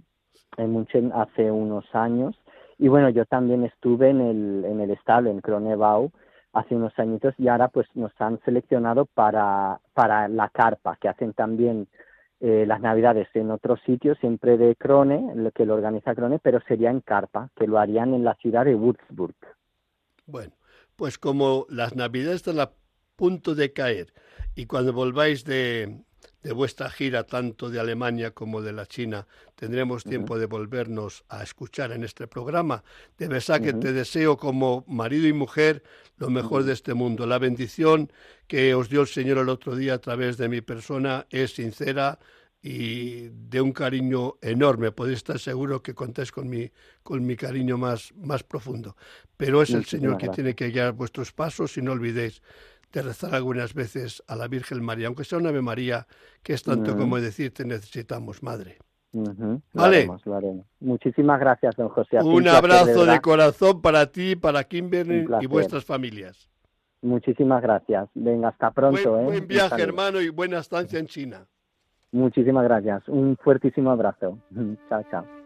[0.57, 2.35] en München hace unos años.
[2.77, 6.11] Y bueno, yo también estuve en el, en el estable, en Cronebau,
[6.51, 11.33] hace unos añitos y ahora pues nos han seleccionado para, para la carpa, que hacen
[11.33, 11.87] también
[12.39, 16.91] eh, las navidades en otro sitio, siempre de Crone, que lo organiza Crone, pero sería
[16.91, 19.35] en carpa, que lo harían en la ciudad de Würzburg.
[20.25, 20.51] Bueno,
[20.95, 22.71] pues como las navidades están a
[23.23, 24.13] punto de caer
[24.53, 26.01] y cuando volváis de,
[26.41, 31.41] de vuestra gira, tanto de Alemania como de la China, tendremos tiempo de volvernos a
[31.41, 32.83] escuchar en este programa.
[33.17, 35.83] De verdad que te deseo como marido y mujer
[36.17, 37.25] lo mejor de este mundo.
[37.25, 38.11] La bendición
[38.45, 42.19] que os dio el Señor el otro día a través de mi persona es sincera
[42.61, 44.91] y de un cariño enorme.
[44.91, 46.69] Podéis estar seguro que contáis con mi,
[47.03, 48.97] con mi cariño más, más profundo.
[49.37, 52.41] Pero es el Señor que tiene que guiar vuestros pasos y no olvidéis
[52.93, 56.05] de rezar algunas veces a la Virgen María, aunque sea una Ave María,
[56.43, 58.77] que es tanto como decir te necesitamos, Madre.
[59.73, 60.09] Vale.
[60.79, 62.17] Muchísimas gracias, don José.
[62.23, 66.49] Un, abrazo de, corazón para ti, para Kimberly y vuestras familias.
[67.01, 68.09] Muchísimas gracias.
[68.13, 69.11] Venga, hasta pronto.
[69.11, 69.25] Buen, ¿eh?
[69.25, 71.45] buen viaje, hermano, y buena estancia en China.
[72.11, 73.07] Muchísimas gracias.
[73.09, 74.39] Un fuertísimo abrazo.
[74.89, 75.42] chao, chao.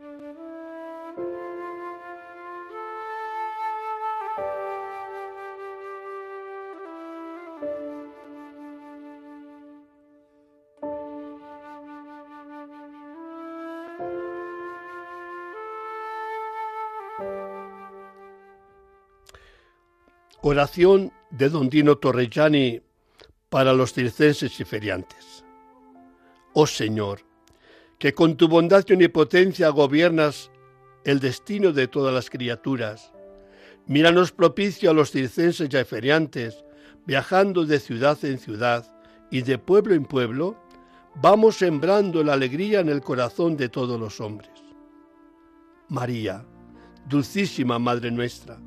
[20.50, 22.82] Oración de Don Dino Torrellani
[23.50, 25.44] para los circenses y feriantes.
[26.54, 27.20] Oh Señor,
[28.00, 30.50] que con tu bondad y omnipotencia gobiernas
[31.04, 33.12] el destino de todas las criaturas,
[33.88, 36.64] míranos propicio a los circenses y feriantes,
[37.06, 38.90] viajando de ciudad en ciudad
[39.30, 40.56] y de pueblo en pueblo,
[41.16, 44.52] vamos sembrando la alegría en el corazón de todos los hombres.
[45.90, 46.46] María,
[47.06, 48.58] dulcísima Madre nuestra,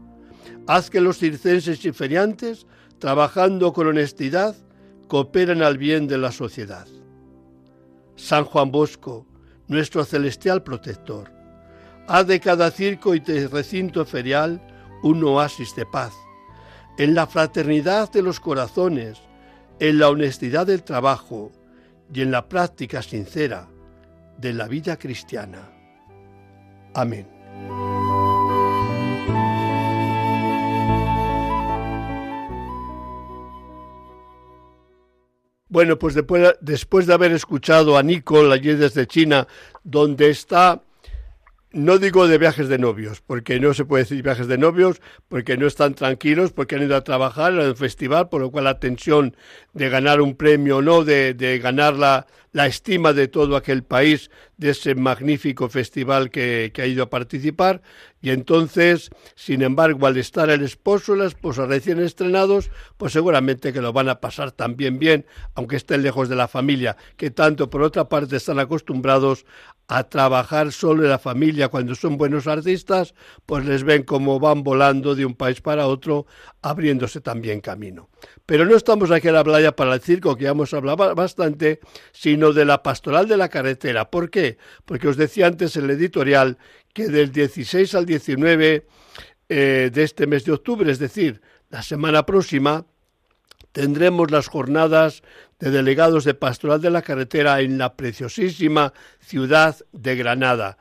[0.67, 2.67] Haz que los circenses y feriantes,
[2.99, 4.55] trabajando con honestidad,
[5.09, 6.87] cooperen al bien de la sociedad.
[8.17, 9.27] San Juan Bosco,
[9.67, 11.31] nuestro celestial protector,
[12.07, 14.61] haz de cada circo y recinto ferial
[15.03, 16.13] un oasis de paz,
[16.99, 19.19] en la fraternidad de los corazones,
[19.79, 21.51] en la honestidad del trabajo
[22.13, 23.69] y en la práctica sincera
[24.39, 25.71] de la vida cristiana.
[26.95, 28.00] Amén.
[35.71, 39.47] Bueno, pues después, después de haber escuchado a Nicole allí desde China,
[39.85, 40.83] donde está
[41.73, 45.57] no digo de viajes de novios, porque no se puede decir viajes de novios, porque
[45.57, 49.37] no están tranquilos, porque han ido a trabajar el festival, por lo cual la tensión
[49.73, 53.83] de ganar un premio o no, de, de ganar la, la, estima de todo aquel
[53.83, 57.83] país, de ese magnífico festival que, ha ido a participar.
[58.21, 63.73] Y entonces, sin embargo, al estar el esposo y la esposa recién estrenados, pues seguramente
[63.73, 67.71] que lo van a pasar también bien, aunque estén lejos de la familia, que tanto
[67.71, 69.47] por otra parte están acostumbrados
[69.91, 73.13] a trabajar solo en la familia cuando son buenos artistas,
[73.45, 76.27] pues les ven como van volando de un país para otro,
[76.63, 78.09] abriéndose también camino.
[78.47, 81.81] Pero no estamos aquí en la playa para el circo, que ya hemos hablado bastante,
[82.41, 84.11] sino de la pastoral de la carretera.
[84.11, 84.57] ¿Por qué?
[84.87, 86.57] Porque os decía antes en el editorial
[86.95, 88.87] que del 16 al 19
[89.51, 92.87] eh, de este mes de octubre, es decir, la semana próxima,
[93.73, 95.23] tendremos las jornadas
[95.59, 100.79] de delegados de Pastoral de la Carretera en la preciosísima ciudad de Granada.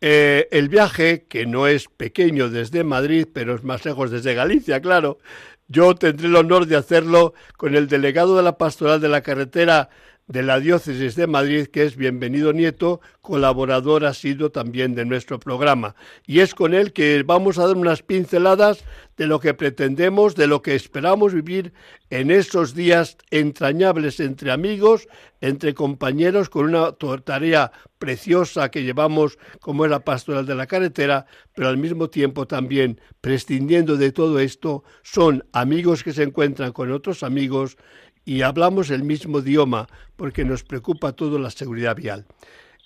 [0.00, 4.80] Eh, el viaje, que no es pequeño desde Madrid, pero es más lejos desde Galicia,
[4.80, 5.18] claro,
[5.66, 9.90] yo tendré el honor de hacerlo con el delegado de la Pastoral de la Carretera
[10.30, 15.40] de la Diócesis de Madrid, que es Bienvenido Nieto, colaborador ha sido también de nuestro
[15.40, 15.96] programa.
[16.24, 18.84] Y es con él que vamos a dar unas pinceladas
[19.16, 21.72] de lo que pretendemos, de lo que esperamos vivir
[22.10, 25.08] en esos días entrañables entre amigos,
[25.40, 26.92] entre compañeros, con una
[27.24, 32.46] tarea preciosa que llevamos como es la pastoral de la carretera, pero al mismo tiempo
[32.46, 37.76] también prescindiendo de todo esto, son amigos que se encuentran con otros amigos
[38.24, 42.26] y hablamos el mismo idioma porque nos preocupa todo la seguridad vial.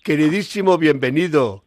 [0.03, 1.64] Queridísimo, bienvenido.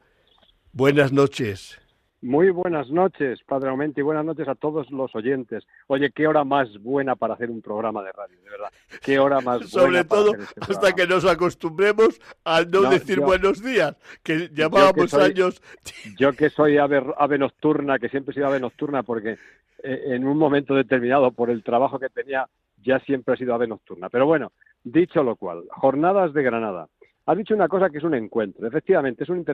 [0.72, 1.80] Buenas noches.
[2.22, 5.68] Muy buenas noches, Padre Aumento, y buenas noches a todos los oyentes.
[5.86, 8.70] Oye, qué hora más buena para hacer un programa de radio, de verdad.
[9.04, 10.04] Qué hora más buena.
[10.04, 15.62] Sobre todo este hasta que nos acostumbremos a no, decir buenos días, que llevábamos años.
[16.18, 19.38] Yo que soy ave, ave, nocturna, que siempre he sido ave nocturna, porque
[19.84, 22.48] eh, en un momento determinado, por el trabajo que tenía,
[22.88, 24.10] ya siempre ha sido ave nocturna.
[24.10, 26.88] Pero bueno, dicho lo cual, jornadas de Granada.
[27.26, 28.66] Ha dicho una cosa que es un encuentro.
[28.66, 29.46] Efectivamente, es un,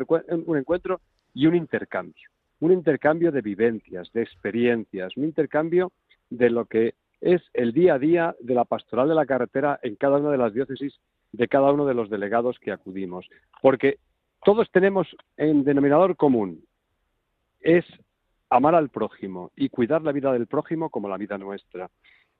[0.45, 1.01] un encuentro
[1.33, 2.29] y un intercambio.
[2.59, 5.91] Un intercambio de vivencias, de experiencias, un intercambio
[6.29, 9.95] de lo que es el día a día de la pastoral de la carretera en
[9.95, 10.99] cada una de las diócesis
[11.31, 13.27] de cada uno de los delegados que acudimos.
[13.61, 13.97] Porque
[14.45, 16.63] todos tenemos en denominador común,
[17.59, 17.85] es
[18.49, 21.89] amar al prójimo y cuidar la vida del prójimo como la vida nuestra.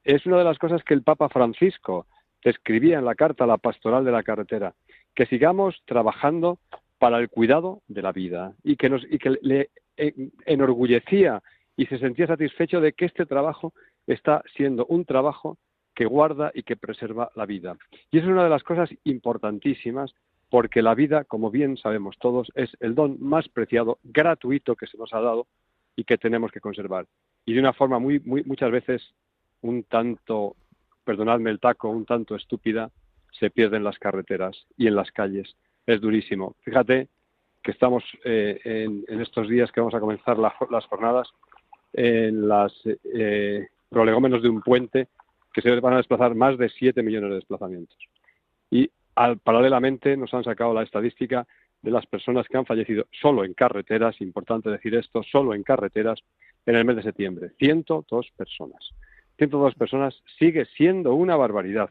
[0.04, 2.08] Es una de las cosas que el Papa Francisco
[2.42, 4.74] escribía en la carta a la pastoral de la carretera,
[5.16, 6.60] que sigamos trabajando
[7.00, 9.70] para el cuidado de la vida y que, nos, y que le
[10.46, 11.42] enorgullecía
[11.76, 13.74] y se sentía satisfecho de que este trabajo
[14.08, 15.58] está siendo un trabajo
[15.96, 17.78] que guarda y que preserva la vida.
[18.12, 20.14] Y es una de las cosas importantísimas
[20.50, 24.98] porque la vida, como bien sabemos todos, es el don más preciado, gratuito que se
[24.98, 25.48] nos ha dado
[25.96, 27.08] y que tenemos que conservar.
[27.46, 29.14] Y de una forma muy, muy muchas veces
[29.64, 30.56] un tanto,
[31.04, 32.92] perdonadme el taco, un tanto estúpida,
[33.32, 35.56] se pierde en las carreteras y en las calles.
[35.86, 36.56] Es durísimo.
[36.62, 37.08] Fíjate
[37.62, 41.28] que estamos eh, en, estos días que vamos a comenzar las jornadas
[41.94, 45.08] en las eh, prolegómenos de un puente
[45.54, 47.98] que se van a desplazar más de 7 millones de desplazamientos.
[48.70, 48.90] Y
[49.44, 51.48] paralelamente nos han sacado la estadística
[51.82, 56.20] de las personas que han fallecido solo en carreteras, importante decir esto, solo en carreteras,
[56.66, 57.52] en el mes de septiembre.
[57.60, 58.90] 102 personas.
[59.38, 61.90] 102 personas sigue siendo una barbaridad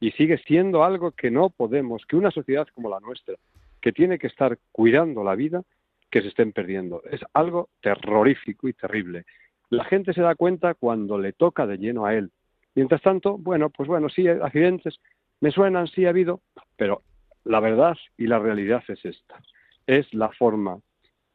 [0.00, 3.34] y sigue siendo algo que no podemos, que una sociedad como la nuestra,
[3.80, 5.62] que tiene que estar cuidando la vida,
[6.10, 7.02] que se estén perdiendo.
[7.10, 9.24] Es algo terrorífico y terrible.
[9.70, 12.30] La gente se da cuenta cuando le toca de lleno a él.
[12.74, 14.98] Mientras tanto, bueno, pues bueno, sí, accidentes
[15.40, 16.40] me suenan, sí ha habido,
[16.76, 17.02] pero
[17.44, 19.40] la verdad y la realidad es esta.
[19.86, 20.78] Es la forma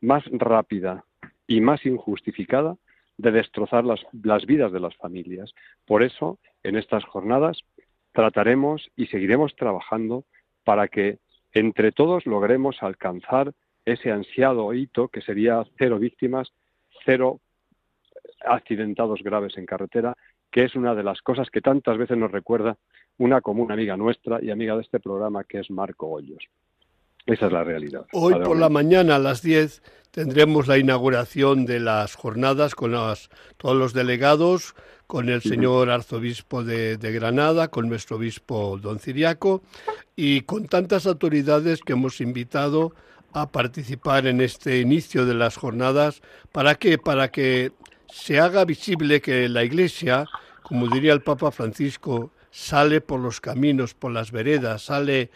[0.01, 1.03] más rápida
[1.47, 2.75] y más injustificada
[3.19, 5.53] de destrozar las, las, vidas de las familias.
[5.85, 7.59] Por eso, en estas jornadas,
[8.13, 10.23] trataremos y seguiremos trabajando
[10.63, 11.19] para que
[11.51, 13.51] entre todos logremos alcanzar
[13.83, 16.53] ese ansiado hito que sería cero víctimas,
[17.05, 17.41] cero
[18.45, 20.15] accidentados graves en carretera,
[20.49, 22.77] que es una de las cosas que tantas veces nos recuerda
[23.17, 26.47] una común amiga nuestra y amiga de este programa, que es Marco Hoyos.
[27.29, 28.05] Esa es la realidad.
[28.11, 32.93] Hoy por la mañana a las 10 tendremos la inauguración de las jornadas con
[33.57, 34.73] todos los delegados,
[35.05, 39.61] con el señor arzobispo de, de, Granada, con nuestro obispo don Ciriaco
[40.15, 42.93] y con tantas autoridades que hemos invitado
[43.33, 46.21] a participar en este inicio de las jornadas.
[46.51, 46.97] ¿Para qué?
[46.97, 47.71] Para que
[48.11, 50.25] se haga visible que la Iglesia,
[50.63, 55.29] como diría el Papa Francisco, sale por los caminos, por las veredas, sale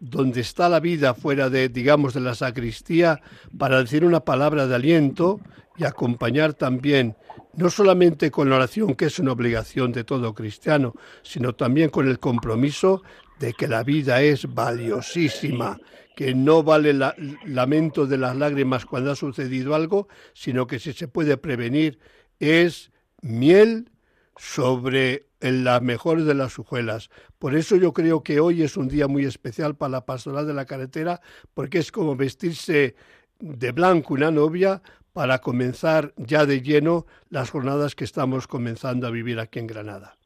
[0.00, 3.20] donde está la vida fuera de, digamos, de la sacristía,
[3.56, 5.40] para decir una palabra de aliento
[5.76, 7.16] y acompañar también,
[7.54, 12.08] no solamente con la oración, que es una obligación de todo cristiano, sino también con
[12.08, 13.02] el compromiso
[13.38, 15.78] de que la vida es valiosísima,
[16.16, 17.02] que no vale el
[17.46, 21.98] lamento de las lágrimas cuando ha sucedido algo, sino que si se puede prevenir
[22.38, 22.90] es
[23.22, 23.90] miel
[24.36, 27.10] sobre las mejores de las sujuelas.
[27.38, 30.54] Por eso yo creo que hoy es un día muy especial para la pastoral de
[30.54, 31.20] la carretera,
[31.54, 32.94] porque es como vestirse
[33.38, 39.10] de blanco una novia para comenzar ya de lleno las jornadas que estamos comenzando a
[39.10, 40.16] vivir aquí en Granada.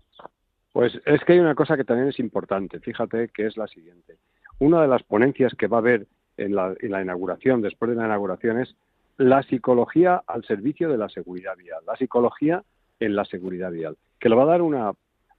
[0.72, 4.18] Pues es que hay una cosa que también es importante, fíjate que es la siguiente.
[4.58, 7.96] Una de las ponencias que va a haber en la, en la inauguración, después de
[7.96, 8.74] la inauguración, es
[9.16, 12.64] la psicología al servicio de la seguridad vial, la psicología
[12.98, 14.92] en la seguridad vial, que lo va a dar una,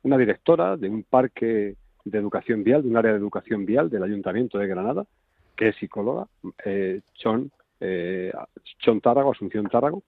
[0.06, 1.76] una directora de un parque
[2.06, 5.04] de educación vial, de un área de educación vial del Ayuntamiento de Granada,
[5.58, 6.28] que es psicóloga,
[6.64, 8.32] eh, Chon, eh,
[8.80, 10.04] Chon Tárago, Asunción Tárago,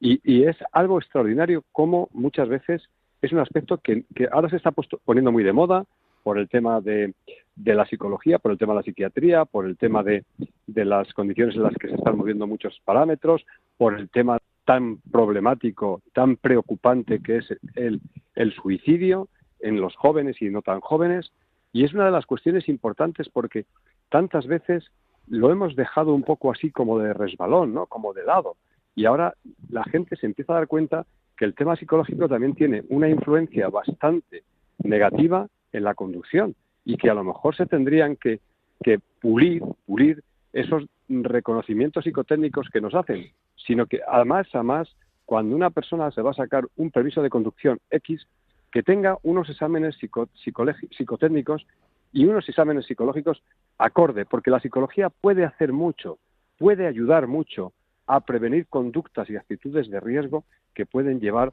[0.00, 2.82] y, es algo extraordinario como muchas veces
[3.22, 4.72] es un aspecto que, ahora se está
[5.04, 5.84] poniendo muy de moda,
[6.22, 7.14] por el tema de,
[7.64, 10.24] la psicología, por el tema de la psiquiatría, por el tema de,
[10.66, 13.46] las condiciones en las que se están moviendo muchos parámetros,
[13.78, 19.28] por el tema tan problemático, tan preocupante que es el suicidio
[19.66, 21.32] en los jóvenes y no tan jóvenes.
[21.72, 23.66] Y es una de las cuestiones importantes porque
[24.08, 24.84] tantas veces
[25.26, 27.86] lo hemos dejado un poco así como de resbalón, ¿no?
[27.86, 28.56] Como de lado.
[28.94, 29.34] Y ahora
[29.68, 31.04] la gente se empieza a dar cuenta
[31.36, 34.44] que el tema psicológico también tiene una influencia bastante
[34.82, 36.54] negativa en la conducción
[36.84, 38.40] y que a lo mejor se tendrían que,
[38.82, 43.30] que pulir, pulir esos reconocimientos psicotécnicos que nos hacen,
[43.66, 44.88] sino que además, además,
[45.24, 48.26] cuando una persona se va a sacar un permiso de conducción X,
[48.70, 51.66] que tenga unos exámenes psicotécnicos
[52.12, 53.42] y unos exámenes psicológicos
[53.78, 56.18] acorde, porque la psicología puede hacer mucho,
[56.58, 57.72] puede ayudar mucho
[58.06, 60.44] a prevenir conductas y actitudes de riesgo
[60.74, 61.52] que pueden llevar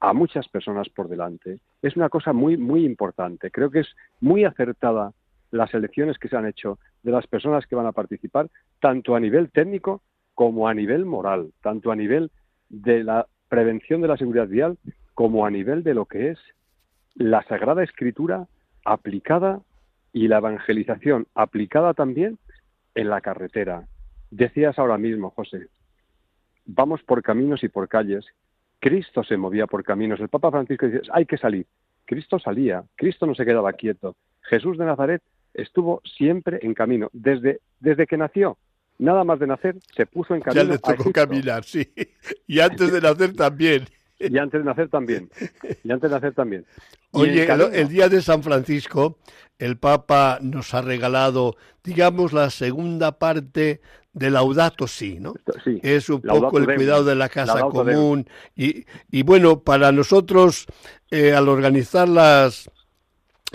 [0.00, 1.58] a muchas personas por delante.
[1.82, 3.50] Es una cosa muy, muy importante.
[3.50, 3.88] Creo que es
[4.20, 5.12] muy acertada
[5.50, 8.48] las elecciones que se han hecho de las personas que van a participar,
[8.80, 10.02] tanto a nivel técnico
[10.34, 12.30] como a nivel moral, tanto a nivel
[12.68, 14.76] de la prevención de la seguridad vial
[15.16, 16.38] como a nivel de lo que es
[17.14, 18.46] la Sagrada Escritura
[18.84, 19.62] aplicada
[20.12, 22.38] y la evangelización aplicada también
[22.94, 23.88] en la carretera.
[24.30, 25.68] Decías ahora mismo, José,
[26.66, 28.26] vamos por caminos y por calles.
[28.78, 30.20] Cristo se movía por caminos.
[30.20, 31.66] El Papa Francisco dice, hay que salir.
[32.04, 34.16] Cristo salía, Cristo no se quedaba quieto.
[34.42, 35.22] Jesús de Nazaret
[35.54, 38.58] estuvo siempre en camino, desde, desde que nació.
[38.98, 40.62] Nada más de nacer, se puso en camino.
[40.62, 41.90] Ya le tocó caminar, sí.
[42.46, 43.86] Y antes de nacer también.
[44.30, 45.30] Y antes de nacer también.
[45.84, 46.64] Y antes de nacer también.
[47.12, 49.18] Oye, el, día de San Francisco,
[49.58, 53.80] el Papa nos ha regalado, digamos, la segunda parte
[54.12, 55.34] de Laudato Si, ¿no?
[55.64, 55.80] Sí.
[55.82, 58.28] Es un poco el cuidado de la casa común.
[58.54, 60.66] Y, y, bueno, para nosotros,
[61.10, 62.70] eh, al organizar las,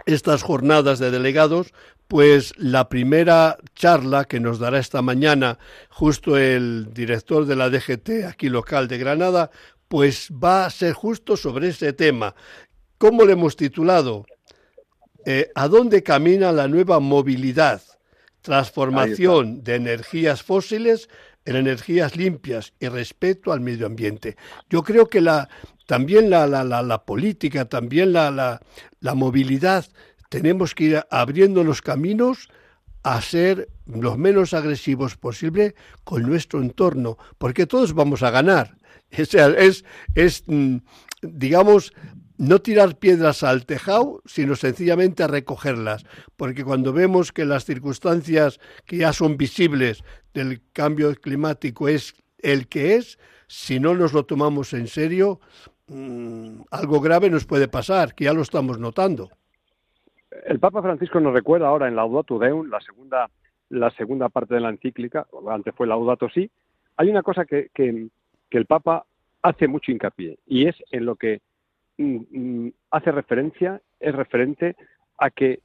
[0.05, 1.74] estas jornadas de delegados,
[2.07, 5.59] pues la primera charla que nos dará esta mañana
[5.89, 9.49] justo el director de la DGT aquí local de Granada,
[9.92, 12.34] pues va a ser justo sobre ese tema.
[12.98, 14.26] ¿Cómo le hemos titulado?
[15.26, 17.82] Eh, ¿A dónde camina la nueva movilidad?
[18.42, 21.10] Transformación de energías fósiles
[21.44, 24.38] en energías limpias y respeto al medio ambiente.
[24.70, 25.50] Yo creo que la,
[25.88, 28.62] también la, la, la política, también la,
[29.14, 29.86] movilidad
[30.30, 32.48] tenemos que ir abriendo los caminos
[33.04, 35.76] a ser los menos agresivos posible
[36.06, 38.78] con nuestro entorno, porque todos vamos a ganar.
[40.16, 40.78] Es, mm,
[41.22, 41.93] digamos,
[42.38, 46.05] no tirar piedras al tejado, sino sencillamente a recogerlas,
[46.38, 50.03] porque cuando vemos que las circunstancias que ya son visibles
[50.34, 55.39] del cambio climático es el que es, si no nos lo tomamos en serio,
[55.88, 59.30] mm, algo grave nos puede pasar, que ya lo estamos notando.
[60.45, 63.30] El Papa Francisco nos recuerda ahora en Laudato Deum, la segunda,
[63.70, 66.49] la segunda parte de la encíclica, antes fue Laudato Si,
[66.97, 67.70] hay una cosa que,
[68.58, 69.06] el Papa
[69.41, 71.41] hace mucho hincapié y es en lo que
[71.97, 74.76] mm, mm, hace referencia, es referente
[75.18, 75.60] a que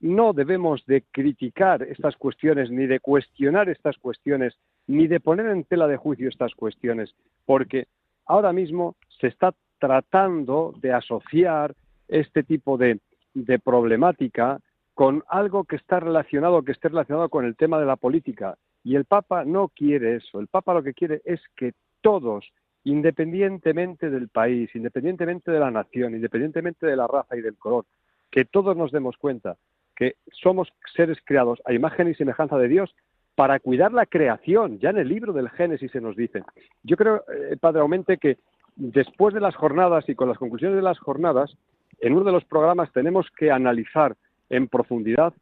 [0.00, 5.64] no debemos de criticar estas cuestiones, ni de cuestionar estas cuestiones, ni de poner en
[5.64, 7.14] tela de juicio estas cuestiones,
[7.44, 7.88] porque
[8.26, 11.74] ahora mismo se está tratando de asociar
[12.06, 13.00] este tipo de,
[13.34, 14.60] de problemática
[14.94, 18.56] con algo que está relacionado, que esté relacionado con el tema de la política.
[18.82, 20.40] Y el Papa no quiere eso.
[20.40, 22.50] El Papa lo que quiere es que todos,
[22.84, 27.84] independientemente del país, independientemente de la nación, independientemente de la raza y del color,
[28.30, 29.56] que todos nos demos cuenta
[29.96, 32.94] que somos seres creados a imagen y semejanza de Dios
[33.34, 34.78] para cuidar la creación.
[34.78, 36.42] Ya en el libro del Génesis se nos dice.
[36.82, 38.38] Yo creo, eh, Padre Aumente, que
[38.76, 41.56] después de las jornadas y con las conclusiones de las jornadas,
[42.00, 44.16] en uno de los programas tenemos que analizar
[44.50, 45.34] en profundidad,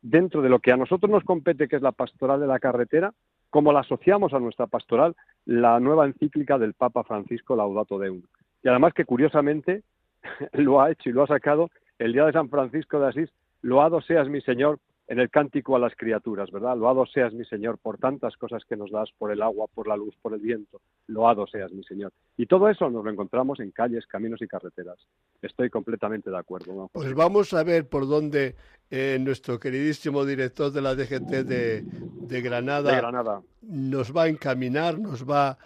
[0.00, 3.12] dentro de lo que a nosotros nos compete, que es la pastoral de la carretera,
[3.54, 5.14] cómo la asociamos a nuestra pastoral,
[5.46, 8.20] la nueva encíclica del Papa Francisco Laudato Deum.
[8.64, 9.84] Y además que curiosamente
[10.54, 13.30] lo ha hecho y lo ha sacado el día de San Francisco de Asís,
[13.62, 16.76] loado seas mi Señor, en el cántico a las criaturas, ¿verdad?
[16.76, 19.96] Loado seas mi Señor por tantas cosas que nos das, por el agua, por la
[19.96, 20.80] luz, por el viento.
[21.08, 22.12] Loado seas mi Señor.
[22.36, 24.98] Y todo eso nos lo encontramos en calles, caminos y carreteras.
[25.42, 26.88] Estoy completamente de acuerdo.
[26.92, 28.56] Pues vamos a ver por dónde
[28.90, 35.58] eh, nuestro queridísimo director de la DGT de, Granada, nos va a encaminar, nos va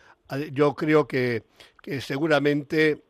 [0.52, 1.44] yo creo que,
[2.00, 3.02] seguramente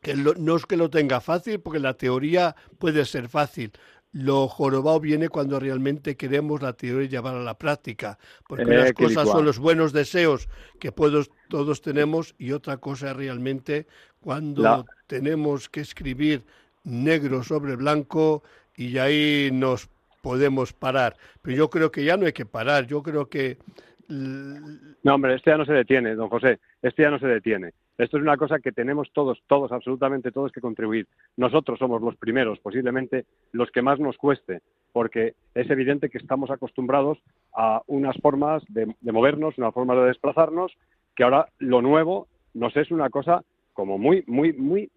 [0.00, 3.72] que no es que lo tenga fácil, porque la teoría puede ser fácil,
[4.12, 9.28] lo jorobado viene cuando realmente queremos la teoría llevar a la práctica, porque las cosas
[9.28, 10.48] son los buenos deseos
[10.80, 13.86] que todos tenemos y otra cosa es realmente
[14.20, 16.44] cuando tenemos que escribir
[16.84, 18.42] negro sobre blanco
[18.76, 19.88] y ahí nos
[20.22, 21.16] podemos parar.
[21.42, 23.58] Pero yo creo que ya no hay que parar, yo creo que...
[24.08, 27.74] No, hombre, este ya no se detiene, don José, este ya no se detiene.
[27.98, 31.08] Esto es una cosa que tenemos todos, todos, absolutamente todos que contribuir.
[31.36, 34.60] Nosotros somos los primeros, posiblemente los que más nos cueste,
[34.92, 37.18] porque es evidente que estamos acostumbrados
[37.56, 40.72] a unas formas de, movernos, unas formas de desplazarnos,
[41.16, 43.42] que ahora lo nuevo nos es una cosa
[43.72, 44.88] como muy, muy, muy,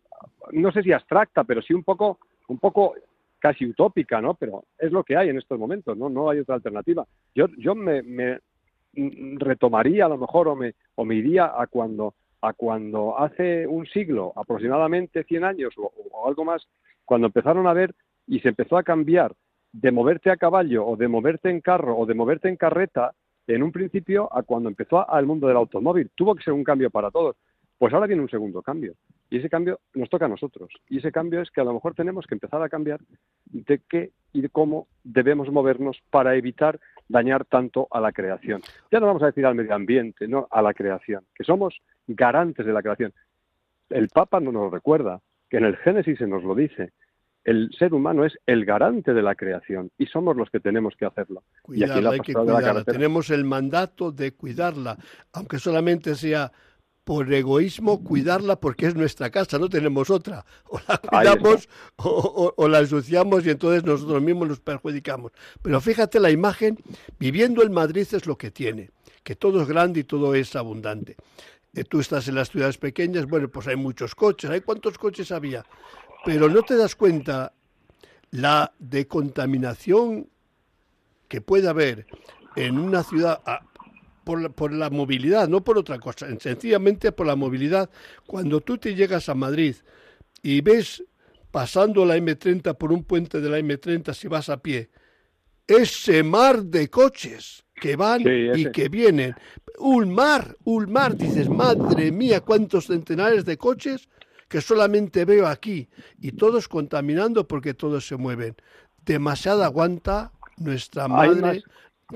[0.52, 2.93] no sé si abstracta, pero sí un poco, un poco
[3.39, 4.36] casi utópica, ¿no?
[4.36, 6.08] Pero es lo que hay en estos momentos, ¿no?
[6.08, 7.04] No hay otra alternativa.
[7.34, 8.39] Yo, yo me, me
[8.93, 13.85] retomaría a lo mejor o me, o me iría a cuando a cuando hace un
[13.85, 16.67] siglo, aproximadamente 100 años o, algo más,
[17.05, 17.93] cuando empezaron a ver
[18.27, 19.33] y se empezó a cambiar
[19.71, 23.13] de moverte a caballo o de moverte en carro o de moverte en carreta,
[23.47, 26.09] en un principio a cuando empezó al mundo del automóvil.
[26.15, 27.35] Tuvo que ser un cambio para todos.
[27.77, 28.93] Pues ahora viene un segundo cambio.
[29.29, 30.69] Y ese cambio nos toca a nosotros.
[30.87, 32.99] Y ese cambio es que a lo mejor tenemos que empezar a cambiar
[33.45, 38.61] de qué y de cómo debemos movernos para evitar dañar tanto a la creación.
[38.91, 42.66] Ya no vamos a decir al medio ambiente, no a la creación, que somos garantes
[42.66, 43.14] de la creación.
[43.89, 46.91] el Papa nos lo recuerda, que en el Génesis se nos lo dice,
[47.43, 51.06] el ser humano es el garante de la creación y somos los que tenemos que
[51.06, 51.43] hacerlo.
[51.64, 52.84] Cuidarla, hay que cuidarla.
[52.84, 54.97] Tenemos el mandato de cuidarla,
[55.34, 56.52] aunque solamente sea
[57.04, 60.45] por egoísmo cuidarla porque es nuestra casa, no tenemos otra.
[60.66, 65.32] O la cuidamos o, la ensuciamos y entonces nosotros mismos nos perjudicamos.
[65.62, 66.78] Pero fíjate la imagen,
[67.18, 68.91] viviendo en Madrid es lo que tiene,
[69.24, 71.16] que todo es grande y todo es abundante.
[71.74, 75.32] Eh, tú estás en las ciudades pequeñas, bueno, pues hay muchos coches, ¿hay cuántos coches
[75.32, 75.65] había?
[76.24, 77.53] pero no te das cuenta
[78.32, 80.30] la decontaminación
[81.28, 82.05] que puede haber
[82.55, 83.65] en una ciudad ah,
[84.24, 87.89] por, la, movilidad, no por otra cosa, sencillamente por la movilidad.
[88.26, 89.76] Cuando tú te llegas a Madrid
[90.43, 91.03] y ves
[91.49, 94.89] pasando la M30 por un puente de la M30 si vas a pie,
[95.67, 99.34] ese mar de coches que van y que vienen,
[99.79, 104.07] un mar, un mar, dices, madre mía, cuántos centenares de coches
[104.47, 108.55] que solamente veo aquí y todos contaminando porque todos se mueven.
[109.03, 111.63] Demasiado aguanta nuestra madre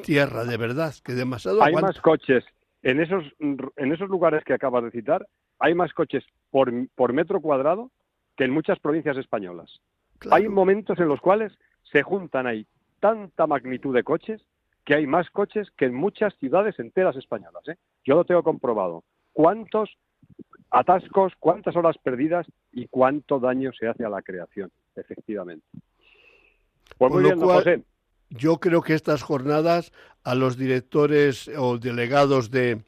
[0.03, 2.43] tierra, de verdad, que demasiado Hay más coches
[2.84, 5.26] en esos, en esos lugares que acabas de citar,
[5.57, 7.89] hay más coches por, por metro cuadrado
[8.38, 9.80] que en muchas provincias españolas.
[10.30, 11.53] Hay momentos en los cuales
[11.91, 12.68] se juntan ahí
[12.99, 14.41] tanta magnitud de coches
[14.86, 17.68] que hay más coches que en muchas ciudades enteras españolas.
[17.68, 17.76] ¿eh?
[18.06, 19.04] Yo lo tengo comprobado.
[19.34, 19.90] ¿Cuántos
[20.72, 25.66] atascos, cuántas horas perdidas y cuánto daño se hace a la creación, efectivamente.
[26.98, 27.84] Pues muy bien, José.
[28.30, 29.92] Yo creo que estas jornadas
[30.24, 32.82] a los directores o delegados de,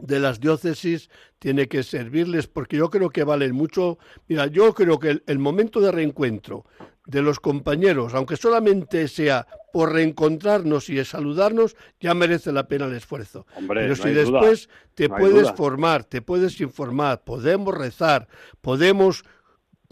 [0.00, 3.98] de las diócesis tiene que servirles porque yo creo que valen mucho.
[4.28, 6.64] Mira, yo creo que el momento de reencuentro
[7.06, 12.94] de los compañeros, aunque solamente sea por reencontrarnos y saludarnos, ya merece la pena el
[12.94, 13.46] esfuerzo.
[13.66, 18.28] Pero si después te puedes formar, te puedes informar, podemos rezar,
[18.60, 19.24] podemos,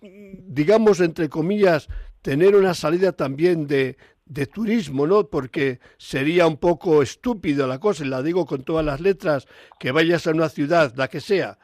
[0.03, 1.89] digamos, entre comillas,
[2.21, 3.97] tener una salida también de,
[4.27, 5.29] de turismo, ¿no?
[5.29, 9.47] Porque sería un poco estúpido la cosa, y la digo con todas las letras,
[9.79, 11.59] que vayas a una ciudad, la que sea,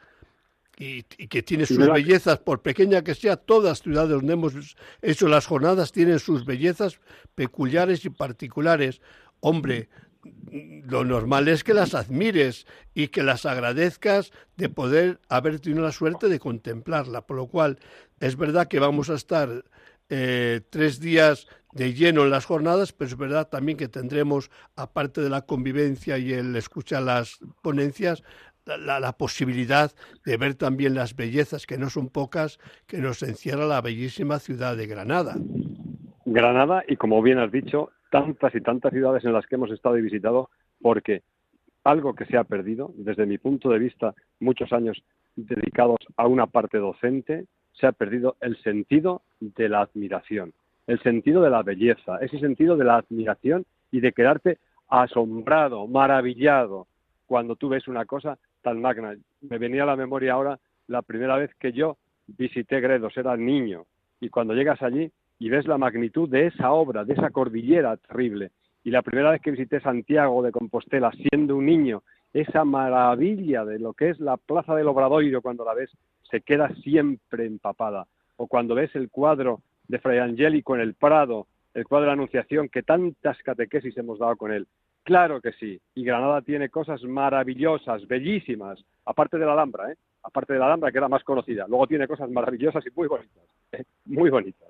[0.77, 5.45] y, que tiene sus bellezas, por pequeña que sea, todas ciudades donde hemos hecho las
[5.45, 6.99] jornadas tienen sus bellezas
[7.35, 9.01] peculiares y particulares.
[9.39, 9.89] Hombre,
[10.85, 15.91] lo normal es que las admires y que las agradezcas de poder haber tenido la
[15.91, 17.25] suerte de contemplarla.
[17.27, 17.77] Por lo cual,
[18.19, 19.65] es verdad que vamos a estar
[20.09, 25.21] eh, tres días de lleno en las jornadas, pero es verdad también que tendremos, aparte
[25.21, 28.23] de la convivencia y el escuchar las ponencias,
[28.65, 29.91] la, posibilidad
[30.25, 34.77] de ver también las bellezas, que no son pocas, que nos encierra la bellísima ciudad
[34.77, 35.35] de Granada.
[36.25, 39.97] Granada y, como bien has dicho, tantas y tantas ciudades en las que hemos estado
[39.97, 40.49] y visitado,
[40.81, 41.23] porque
[41.83, 45.03] algo que se ha perdido, desde mi punto de vista, muchos años
[45.35, 50.53] dedicados a una parte docente, se ha perdido el sentido de la admiración,
[50.87, 54.57] el sentido de la belleza, ese sentido de la admiración y de quedarte
[54.87, 56.87] asombrado, maravillado,
[57.25, 59.15] cuando tú ves una cosa tan magna.
[59.41, 63.85] Me venía a la memoria ahora la primera vez que yo visité Gredos, era niño,
[64.19, 68.51] y cuando llegas allí y ves la magnitud de esa obra, de esa cordillera terrible,
[68.83, 72.03] y la primera vez que visité Santiago de Compostela siendo un niño,
[72.33, 75.91] esa maravilla de lo que es la Plaza del Obradoiro cuando la ves,
[76.29, 78.07] se queda siempre empapada.
[78.37, 82.13] O cuando ves el cuadro de Fray Angélico en el Prado, el cuadro de la
[82.13, 84.67] Anunciación, que tantas catequesis hemos dado con él.
[85.03, 85.79] Claro que sí.
[85.95, 89.95] Y Granada tiene cosas maravillosas, bellísimas, aparte de la Alhambra, ¿eh?
[90.23, 91.65] aparte de la Alhambra, que es la más conocida.
[91.67, 93.83] Luego tiene cosas maravillosas y muy bonitas, ¿eh?
[94.05, 94.69] muy bonitas.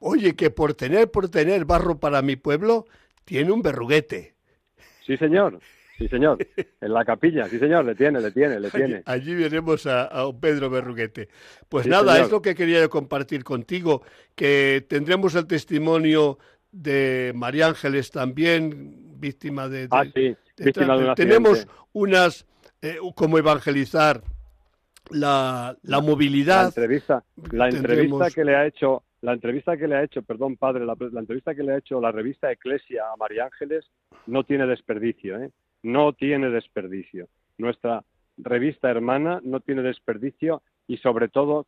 [0.00, 2.84] Oye, que por tener, por tener barro para mi pueblo,
[3.24, 4.34] tiene un berruguete.
[5.04, 5.58] Sí, señor.
[5.98, 6.38] Sí, señor.
[6.80, 9.02] En la capilla, sí, señor, le tiene, le tiene, le tiene.
[9.04, 10.08] Allí, veremos a,
[10.40, 11.28] Pedro Berruguete.
[11.68, 14.02] Pues nada, es lo que quería compartir contigo,
[14.36, 16.38] que tendremos el testimonio
[16.70, 19.88] de María Ángeles también, víctima de...
[19.90, 22.46] ah, sí, víctima de, Tenemos unas,
[22.80, 24.22] eh, como evangelizar
[25.10, 26.62] la, la movilidad.
[26.62, 30.56] La entrevista, la entrevista que le ha hecho, la entrevista que le ha hecho, perdón
[30.56, 33.84] padre, la, entrevista que le ha hecho la revista Eclesia a María Ángeles
[34.26, 35.50] no tiene desperdicio, ¿eh?
[35.82, 37.28] No tiene desperdicio.
[37.56, 38.04] Nuestra
[38.36, 41.66] revista hermana no tiene desperdicio y sobre todo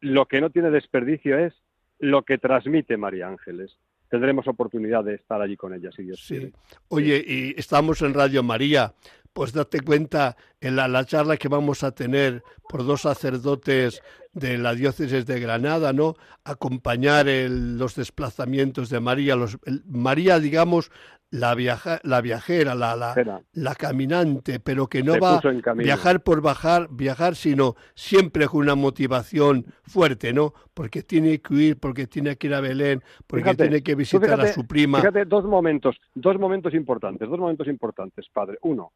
[0.00, 1.54] lo que no tiene desperdicio es
[1.98, 3.78] lo que transmite María Ángeles
[4.12, 6.52] tendremos oportunidad de estar allí con ella, si Dios sí.
[6.88, 8.92] Oye, y estamos en Radio María,
[9.32, 14.02] pues date cuenta en la, charla que vamos a tener por dos sacerdotes
[14.34, 16.16] de la diócesis de Granada, ¿no?
[16.44, 19.56] Acompañar los desplazamientos de María, los,
[19.86, 20.90] María, digamos,
[21.32, 26.42] la, viaja, la viajera, la, la, la, caminante, pero que no va a viajar por
[26.42, 30.52] bajar, viajar, sino siempre con una motivación fuerte, ¿no?
[30.74, 34.46] Porque tiene que huir, porque tiene que ir a Belén, porque tiene que visitar a
[34.48, 34.98] su prima.
[34.98, 38.58] Fíjate, dos momentos, dos momentos importantes, dos momentos importantes, padre.
[38.60, 38.92] Uno,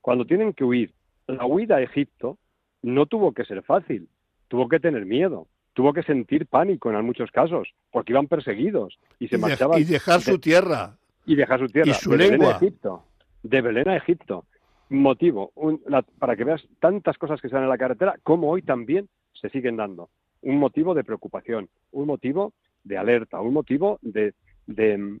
[0.00, 0.92] cuando tienen que huir,
[1.28, 2.38] la huida a Egipto
[2.82, 4.08] no tuvo que ser fácil,
[4.48, 9.28] tuvo que tener miedo tuvo que sentir pánico en muchos casos, porque iban perseguidos y
[9.28, 9.80] se marchaban.
[9.80, 10.98] Y dejar su tierra.
[11.26, 11.90] Y dejar su tierra.
[11.90, 12.38] Y su de lengua.
[12.38, 13.04] Belén a Egipto.
[13.42, 14.44] De Belén a Egipto.
[14.88, 15.52] Motivo,
[16.18, 19.48] para que veas tantas cosas que se dan en la carretera, como hoy también se
[19.48, 20.10] siguen dando.
[20.42, 22.52] Un motivo de preocupación, un motivo
[22.84, 24.34] de alerta, un motivo de,
[24.66, 25.18] de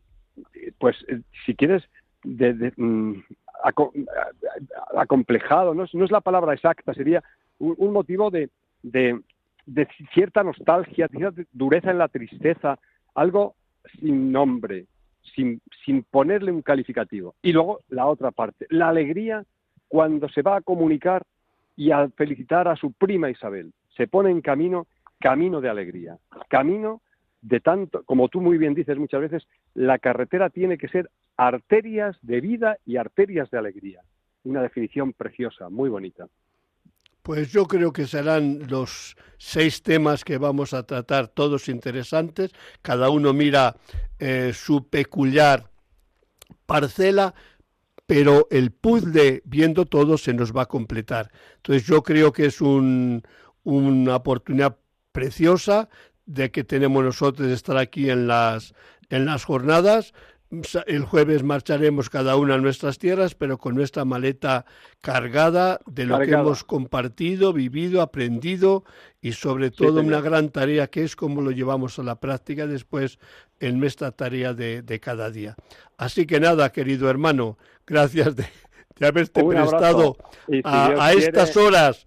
[0.78, 1.82] pues, eh, si quieres,
[2.22, 3.14] de, mm,
[4.94, 7.22] acomplejado, no es, la palabra exacta, sería
[7.58, 8.50] un, motivo de,
[8.82, 12.78] de cierta nostalgia, de cierta dureza en la tristeza,
[13.14, 13.54] algo
[13.98, 14.86] sin nombre,
[15.34, 17.34] sin, sin ponerle un calificativo.
[17.42, 19.44] Y luego la otra parte, la alegría
[19.88, 21.22] cuando se va a comunicar
[21.76, 23.72] y a felicitar a su prima Isabel.
[23.96, 24.86] Se pone en camino,
[25.20, 26.16] camino de alegría,
[26.48, 27.02] camino
[27.42, 32.16] de tanto, como tú muy bien dices muchas veces, la carretera tiene que ser arterias
[32.22, 34.00] de vida y arterias de alegría.
[34.44, 36.28] Una definición preciosa, muy bonita.
[37.22, 42.50] Pues yo creo que serán los seis temas que vamos a tratar, todos interesantes.
[42.82, 43.76] Cada uno mira
[44.18, 45.70] eh, su peculiar
[46.66, 47.34] parcela,
[48.06, 51.30] pero el puzzle, viendo todo, se nos va a completar.
[51.56, 54.76] Entonces yo creo que es una oportunidad
[55.12, 55.88] preciosa
[56.26, 58.74] de que tenemos nosotros de estar aquí en las,
[59.10, 60.12] en las jornadas
[60.86, 64.66] el jueves marcharemos cada una a nuestras tierras, pero con nuestra maleta
[65.00, 68.84] cargada de lo que hemos compartido, vivido, aprendido
[69.22, 73.18] y sobre todo una gran tarea que es cómo lo llevamos a la práctica después
[73.60, 75.56] en nuestra tarea de, cada día.
[75.96, 78.44] Así que nada, querido hermano, gracias de,
[79.00, 80.18] haberte prestado
[80.64, 82.06] a, estas horas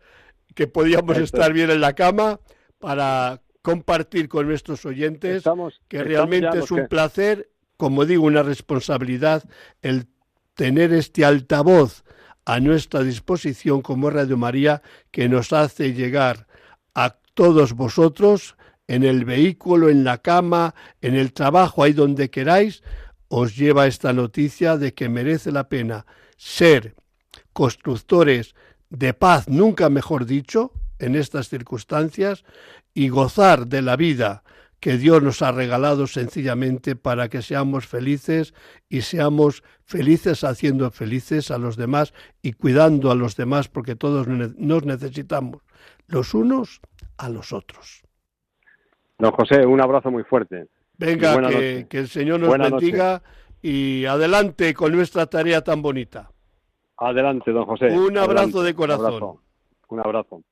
[0.53, 2.39] que podíamos estar bien en la cama
[2.77, 5.43] para compartir con nuestros oyentes,
[5.87, 9.43] que realmente es un placer como digo, una responsabilidad
[9.81, 10.07] el
[10.55, 12.03] tener este altavoz
[12.45, 16.47] a nuestra disposición como Radio María que nos hace llegar
[16.93, 18.55] a todos vosotros
[18.87, 22.83] en el vehículo, en la cama, en el trabajo, ahí donde queráis,
[23.27, 26.05] os lleva esta noticia de que merece la pena
[26.37, 26.95] ser
[27.51, 28.53] constructores
[28.89, 32.43] de paz, nunca mejor dicho, en estas circunstancias,
[32.93, 34.43] y gozar de la vida
[34.85, 38.53] que Dios nos ha regalado sencillamente para que seamos felices
[38.87, 42.13] y seamos felices haciendo felices a los demás
[42.43, 45.63] y cuidando a los demás porque todos nos necesitamos
[46.05, 46.81] los unos
[47.17, 48.03] a los otros.
[49.17, 50.67] Don José, un abrazo muy fuerte.
[50.99, 53.23] Venga, que, el Señor nos bendiga
[53.63, 56.29] y adelante con nuestra tarea tan bonita.
[56.97, 57.87] Adelante, don José.
[57.87, 59.39] Un abrazo de corazón.
[59.89, 60.43] Un abrazo.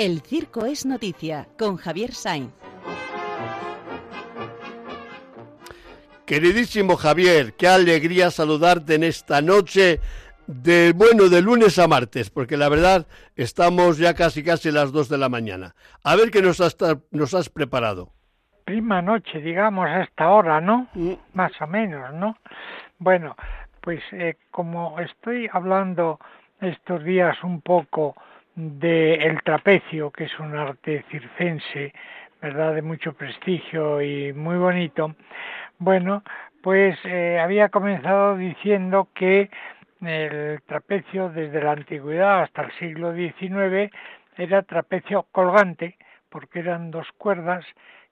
[0.00, 2.54] El Circo es Noticia con Javier Sainz.
[6.24, 10.00] Queridísimo Javier, qué alegría saludarte en esta noche
[10.46, 15.10] de bueno de lunes a martes, porque la verdad estamos ya casi casi las dos
[15.10, 15.74] de la mañana.
[16.02, 16.78] A ver qué nos has,
[17.10, 18.08] nos has preparado.
[18.64, 20.88] Prima noche, digamos, a esta hora, ¿no?
[20.94, 21.12] Mm.
[21.34, 22.38] Más o menos, ¿no?
[22.98, 23.36] Bueno,
[23.82, 26.18] pues eh, como estoy hablando
[26.62, 28.16] estos días un poco
[28.54, 31.92] de el trapecio, que es un arte circense,
[32.40, 32.74] ¿verdad?
[32.74, 35.14] De mucho prestigio y muy bonito.
[35.78, 36.22] Bueno,
[36.62, 39.50] pues eh, había comenzado diciendo que
[40.02, 43.92] el trapecio desde la antigüedad hasta el siglo XIX
[44.36, 45.96] era trapecio colgante,
[46.28, 47.64] porque eran dos cuerdas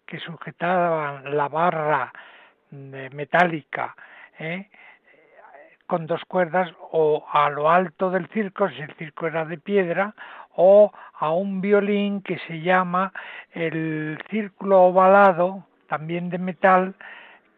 [0.07, 2.13] que sujetaban la barra
[2.71, 3.95] metálica
[4.39, 4.69] ¿eh?
[5.89, 10.15] Con dos cuerdas o a lo alto del circo, si el circo era de piedra,
[10.55, 13.13] o a un violín que se llama
[13.53, 16.95] el círculo ovalado, también de metal,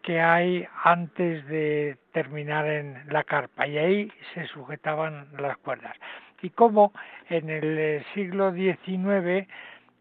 [0.02, 5.96] que hay antes de terminar en la carpa y ahí se sujetaban las cuerdas.
[6.40, 6.92] Y como
[7.28, 9.46] en el siglo XIX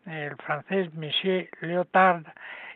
[0.05, 2.25] el francés Monsieur Lyotard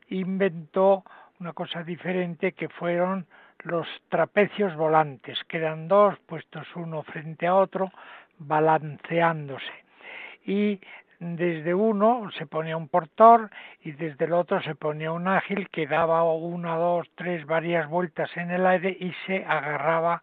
[0.09, 1.03] inventó
[1.39, 3.27] una cosa diferente que fueron
[3.63, 7.91] los trapecios volantes, que eran dos puestos uno frente a otro,
[8.37, 9.73] balanceándose.
[10.45, 10.79] Y
[11.19, 13.49] desde uno se ponía un portor
[13.81, 18.29] y desde el otro se ponía un ágil que daba una, dos, tres, varias vueltas
[18.35, 20.21] en el aire y se agarraba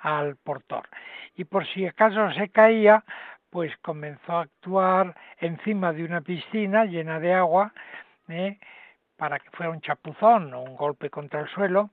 [0.00, 0.88] al portor.
[1.36, 3.04] Y por si acaso se caía,
[3.50, 7.72] pues comenzó a actuar encima de una piscina llena de agua,
[8.28, 8.58] ¿eh?
[9.16, 11.90] Para que fuera un chapuzón o un golpe contra el suelo,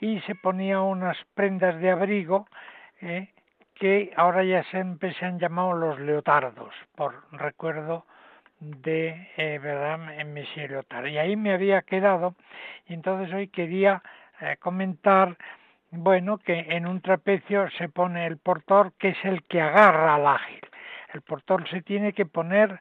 [0.00, 2.46] y se ponía unas prendas de abrigo
[3.00, 3.28] ¿eh?
[3.74, 8.06] que ahora ya siempre se han llamado los leotardos, por recuerdo
[8.60, 11.06] de eh, verdad Monsieur Leotard.
[11.06, 12.34] Y ahí me había quedado,
[12.86, 14.02] y entonces hoy quería
[14.40, 15.36] eh, comentar,
[15.90, 20.26] bueno, que en un trapecio se pone el portor, que es el que agarra al
[20.26, 20.60] ágil.
[21.12, 22.80] El portor se tiene que poner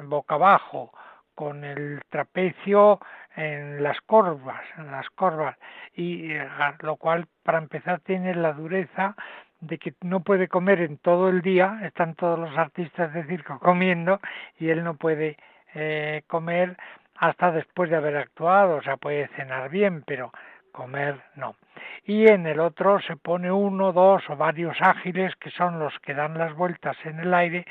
[0.00, 0.92] boca abajo,
[1.34, 3.00] con el trapecio
[3.36, 5.56] en las corvas, en las corvas,
[5.94, 6.48] y eh,
[6.80, 9.14] lo cual para empezar tiene la dureza
[9.60, 13.58] de que no puede comer en todo el día, están todos los artistas de circo
[13.58, 14.20] comiendo
[14.58, 15.36] y él no puede
[15.74, 16.76] eh, comer
[17.16, 20.32] hasta después de haber actuado, o sea, puede cenar bien, pero
[20.72, 21.56] comer no.
[22.04, 26.14] Y en el otro se pone uno, dos o varios ágiles que son los que
[26.14, 27.66] dan las vueltas en el aire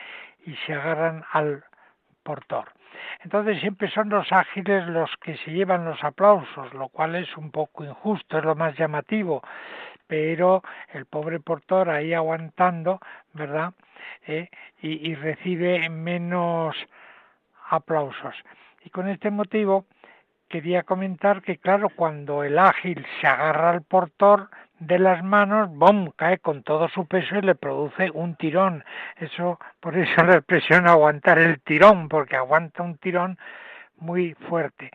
[0.45, 1.64] y se agarran al
[2.24, 2.70] portor.
[3.24, 7.52] Entonces siempre son los ágiles los que se llevan los aplausos, lo cual es un
[7.52, 9.41] poco injusto, es lo más llamativo,
[10.08, 13.00] pero el pobre portor ahí aguantando,
[13.34, 13.74] ¿verdad?
[14.26, 14.50] Eh,
[14.82, 16.76] y, y recibe menos
[17.70, 18.36] aplausos.
[18.84, 19.86] Y con este motivo
[20.47, 24.50] quería comentar que, claro, cuando el ágil se agarra al portor
[24.80, 28.84] de las manos, ¡bom!, cae con todo su peso y le produce un tirón.
[29.18, 33.38] Eso, por eso la expresión aguantar el tirón, porque aguanta un tirón
[33.98, 34.92] muy fuerte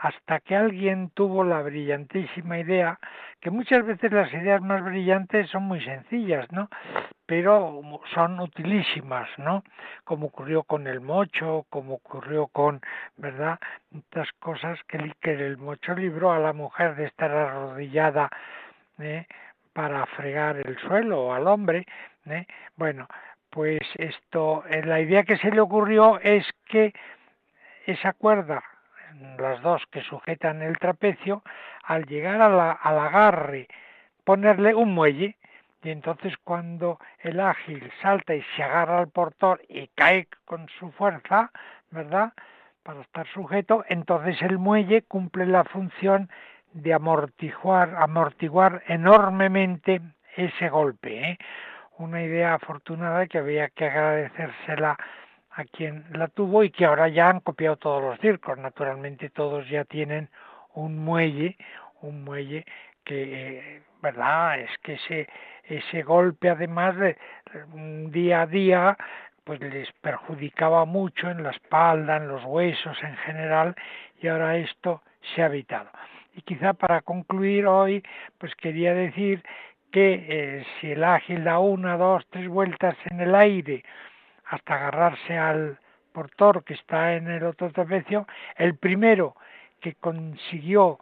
[0.00, 2.98] hasta que alguien tuvo la brillantísima idea,
[3.40, 6.68] que muchas veces las ideas más brillantes son muy sencillas, ¿no?
[7.24, 7.82] Pero
[8.14, 9.64] son utilísimas, ¿no?
[10.04, 12.80] Como ocurrió con el mocho, como ocurrió con,
[13.16, 13.58] ¿verdad?
[13.90, 18.30] Muchas cosas que, el mocho libró a la mujer de estar arrodillada
[18.98, 19.26] ¿eh?
[19.72, 21.86] para fregar el suelo o al hombre,
[22.26, 22.46] ¿eh?
[22.76, 23.06] Bueno,
[23.50, 26.94] pues esto, eh, la idea que se le ocurrió es que
[27.86, 28.62] esa cuerda
[29.38, 31.42] las dos que sujetan el trapecio,
[31.84, 33.68] al llegar al agarre,
[34.24, 35.36] ponerle un muelle,
[35.82, 40.90] y entonces cuando el ágil salta y se agarra al portor y cae con su
[40.92, 41.52] fuerza,
[41.90, 42.32] ¿verdad?
[42.82, 46.28] Para estar sujeto, entonces el muelle cumple la función
[46.76, 50.00] de amortiguar, amortiguar enormemente
[50.36, 51.30] ese golpe.
[51.30, 51.38] ¿eh?
[51.98, 54.96] Una idea afortunada que había que agradecérsela
[55.50, 58.58] a quien la tuvo y que ahora ya han copiado todos los circos.
[58.58, 60.28] Naturalmente todos ya tienen
[60.74, 61.56] un muelle,
[62.02, 62.66] un muelle
[63.04, 64.60] que, eh, ¿verdad?
[64.60, 65.28] Es que ese,
[65.64, 67.16] ese golpe además de
[68.10, 68.96] día a día
[69.44, 73.74] pues les perjudicaba mucho en la espalda, en los huesos en general
[74.20, 75.02] y ahora esto
[75.34, 75.88] se ha evitado.
[76.36, 78.02] Y quizá para concluir hoy,
[78.36, 79.42] pues quería decir
[79.90, 83.82] que eh, si el ágil da una, dos, tres vueltas en el aire,
[84.44, 85.78] hasta agarrarse al
[86.12, 88.26] portor que está en el otro trapecio,
[88.56, 89.34] el primero
[89.80, 90.98] que consiguió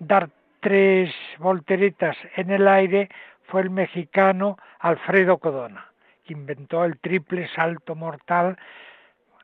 [0.00, 3.08] dar tres volteretas en el aire
[3.44, 5.86] fue el mexicano Alfredo Codona,
[6.24, 8.58] que inventó el triple salto mortal,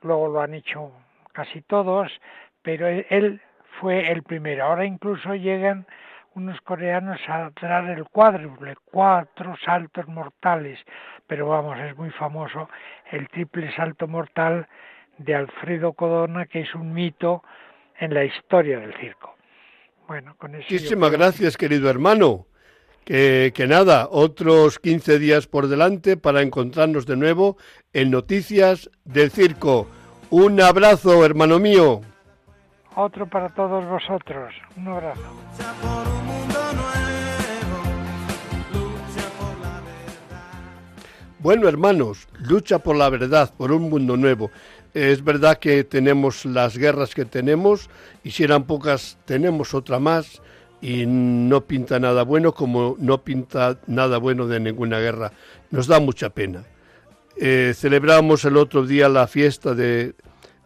[0.01, 0.91] luego lo han hecho
[1.33, 2.11] casi todos,
[2.63, 3.41] pero él
[3.83, 4.65] fue el primero.
[4.65, 5.87] Ahora incluso llegan
[6.35, 10.79] unos coreanos a dar el cuádruple, cuatro saltos mortales,
[11.27, 12.71] pero vamos, es muy famoso
[13.11, 14.69] el triple salto mortal
[15.19, 17.43] de Alfredo Codona, que es un mito
[17.99, 19.35] en la historia del circo.
[20.07, 22.47] Bueno, con eso Muchísimas gracias, querido hermano.
[23.05, 27.57] Que, que, nada, otros 15 días por delante para encontrarnos de nuevo
[27.93, 29.89] en Noticias del Circo.
[30.31, 32.03] Un abrazo, hermano mío.
[32.97, 34.55] Otro para todos vosotros.
[34.77, 35.23] Un abrazo.
[41.39, 44.51] Bueno, hermanos, lucha por la verdad, por un mundo nuevo.
[44.95, 47.91] Es verdad que tenemos las guerras que tenemos,
[48.23, 50.41] y si eran pocas, tenemos otra más,
[50.81, 55.33] y no pinta nada bueno como no pinta nada bueno de ninguna guerra.
[55.71, 56.65] Nos da mucha pena.
[57.37, 60.15] Eh, celebramos el otro día la fiesta de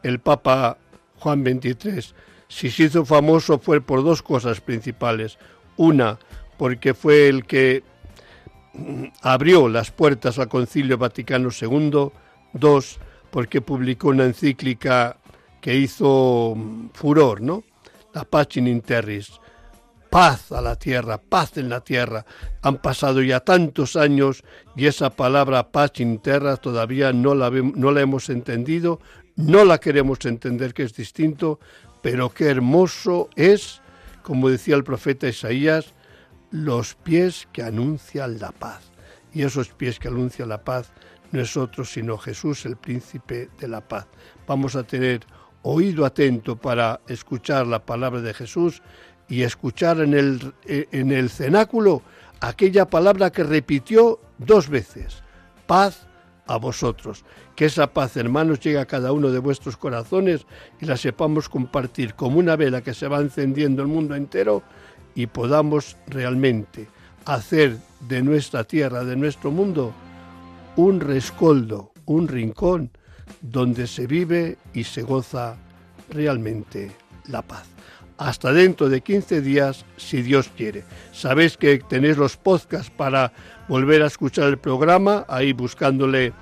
[0.02, 0.78] el Papa
[1.18, 2.14] Juan XXIII.
[2.48, 5.38] Si se hizo famoso fue por dos cosas principales.
[5.76, 6.18] Una,
[6.56, 7.82] porque fue el que
[9.22, 12.10] abrió las puertas al Concilio Vaticano II,
[12.52, 12.98] dos,
[13.30, 15.18] porque publicó una encíclica
[15.60, 17.64] que hizo mm, furor, ¿no?
[18.14, 19.40] La Pachin in Terris,
[20.10, 22.24] paz a la tierra, paz en la tierra.
[22.62, 24.42] Han pasado ya tantos años
[24.74, 29.00] y esa palabra paz in terra todavía no la, no la hemos entendido,
[29.36, 31.60] no la queremos entender que es distinto,
[32.02, 33.80] pero qué hermoso es,
[34.22, 35.94] como decía el profeta Isaías,
[36.50, 38.90] los pies que anuncian la paz.
[39.32, 40.90] Y esos pies que anuncian la paz
[41.32, 44.06] no es otro sino Jesús, el príncipe de la paz.
[44.46, 45.26] Vamos a tener
[45.62, 48.82] oído atento para escuchar la palabra de Jesús
[49.28, 52.02] y escuchar en el, en el cenáculo
[52.40, 55.22] aquella palabra que repitió dos veces,
[55.66, 56.05] paz
[56.46, 57.24] a vosotros.
[57.54, 60.46] Que esa paz, hermanos, llegue a cada uno de vuestros corazones
[60.80, 64.62] y la sepamos compartir como una vela que se va encendiendo el mundo entero
[65.14, 66.88] y podamos realmente
[67.24, 67.78] hacer
[68.08, 69.92] de nuestra tierra, de nuestro mundo,
[70.76, 72.90] un rescoldo, un rincón
[73.40, 75.56] donde se vive y se goza
[76.10, 76.92] realmente
[77.28, 77.66] la paz.
[78.18, 80.84] Hasta dentro de 15 días, si Dios quiere.
[81.12, 83.32] Sabéis que tenéis los podcasts para
[83.68, 86.32] volver a escuchar el programa, ahí buscándole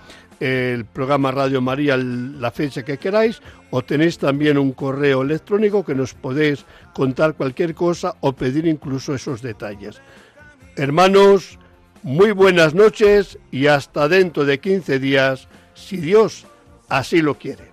[0.40, 5.94] el programa Radio María la fecha que queráis, o tenéis también un correo electrónico que
[5.94, 10.00] nos podéis contar cualquier cosa o pedir incluso esos detalles.
[10.76, 11.58] Hermanos,
[12.02, 16.46] muy buenas noches y hasta dentro de 15 días, si Dios
[16.88, 17.72] así lo quiere.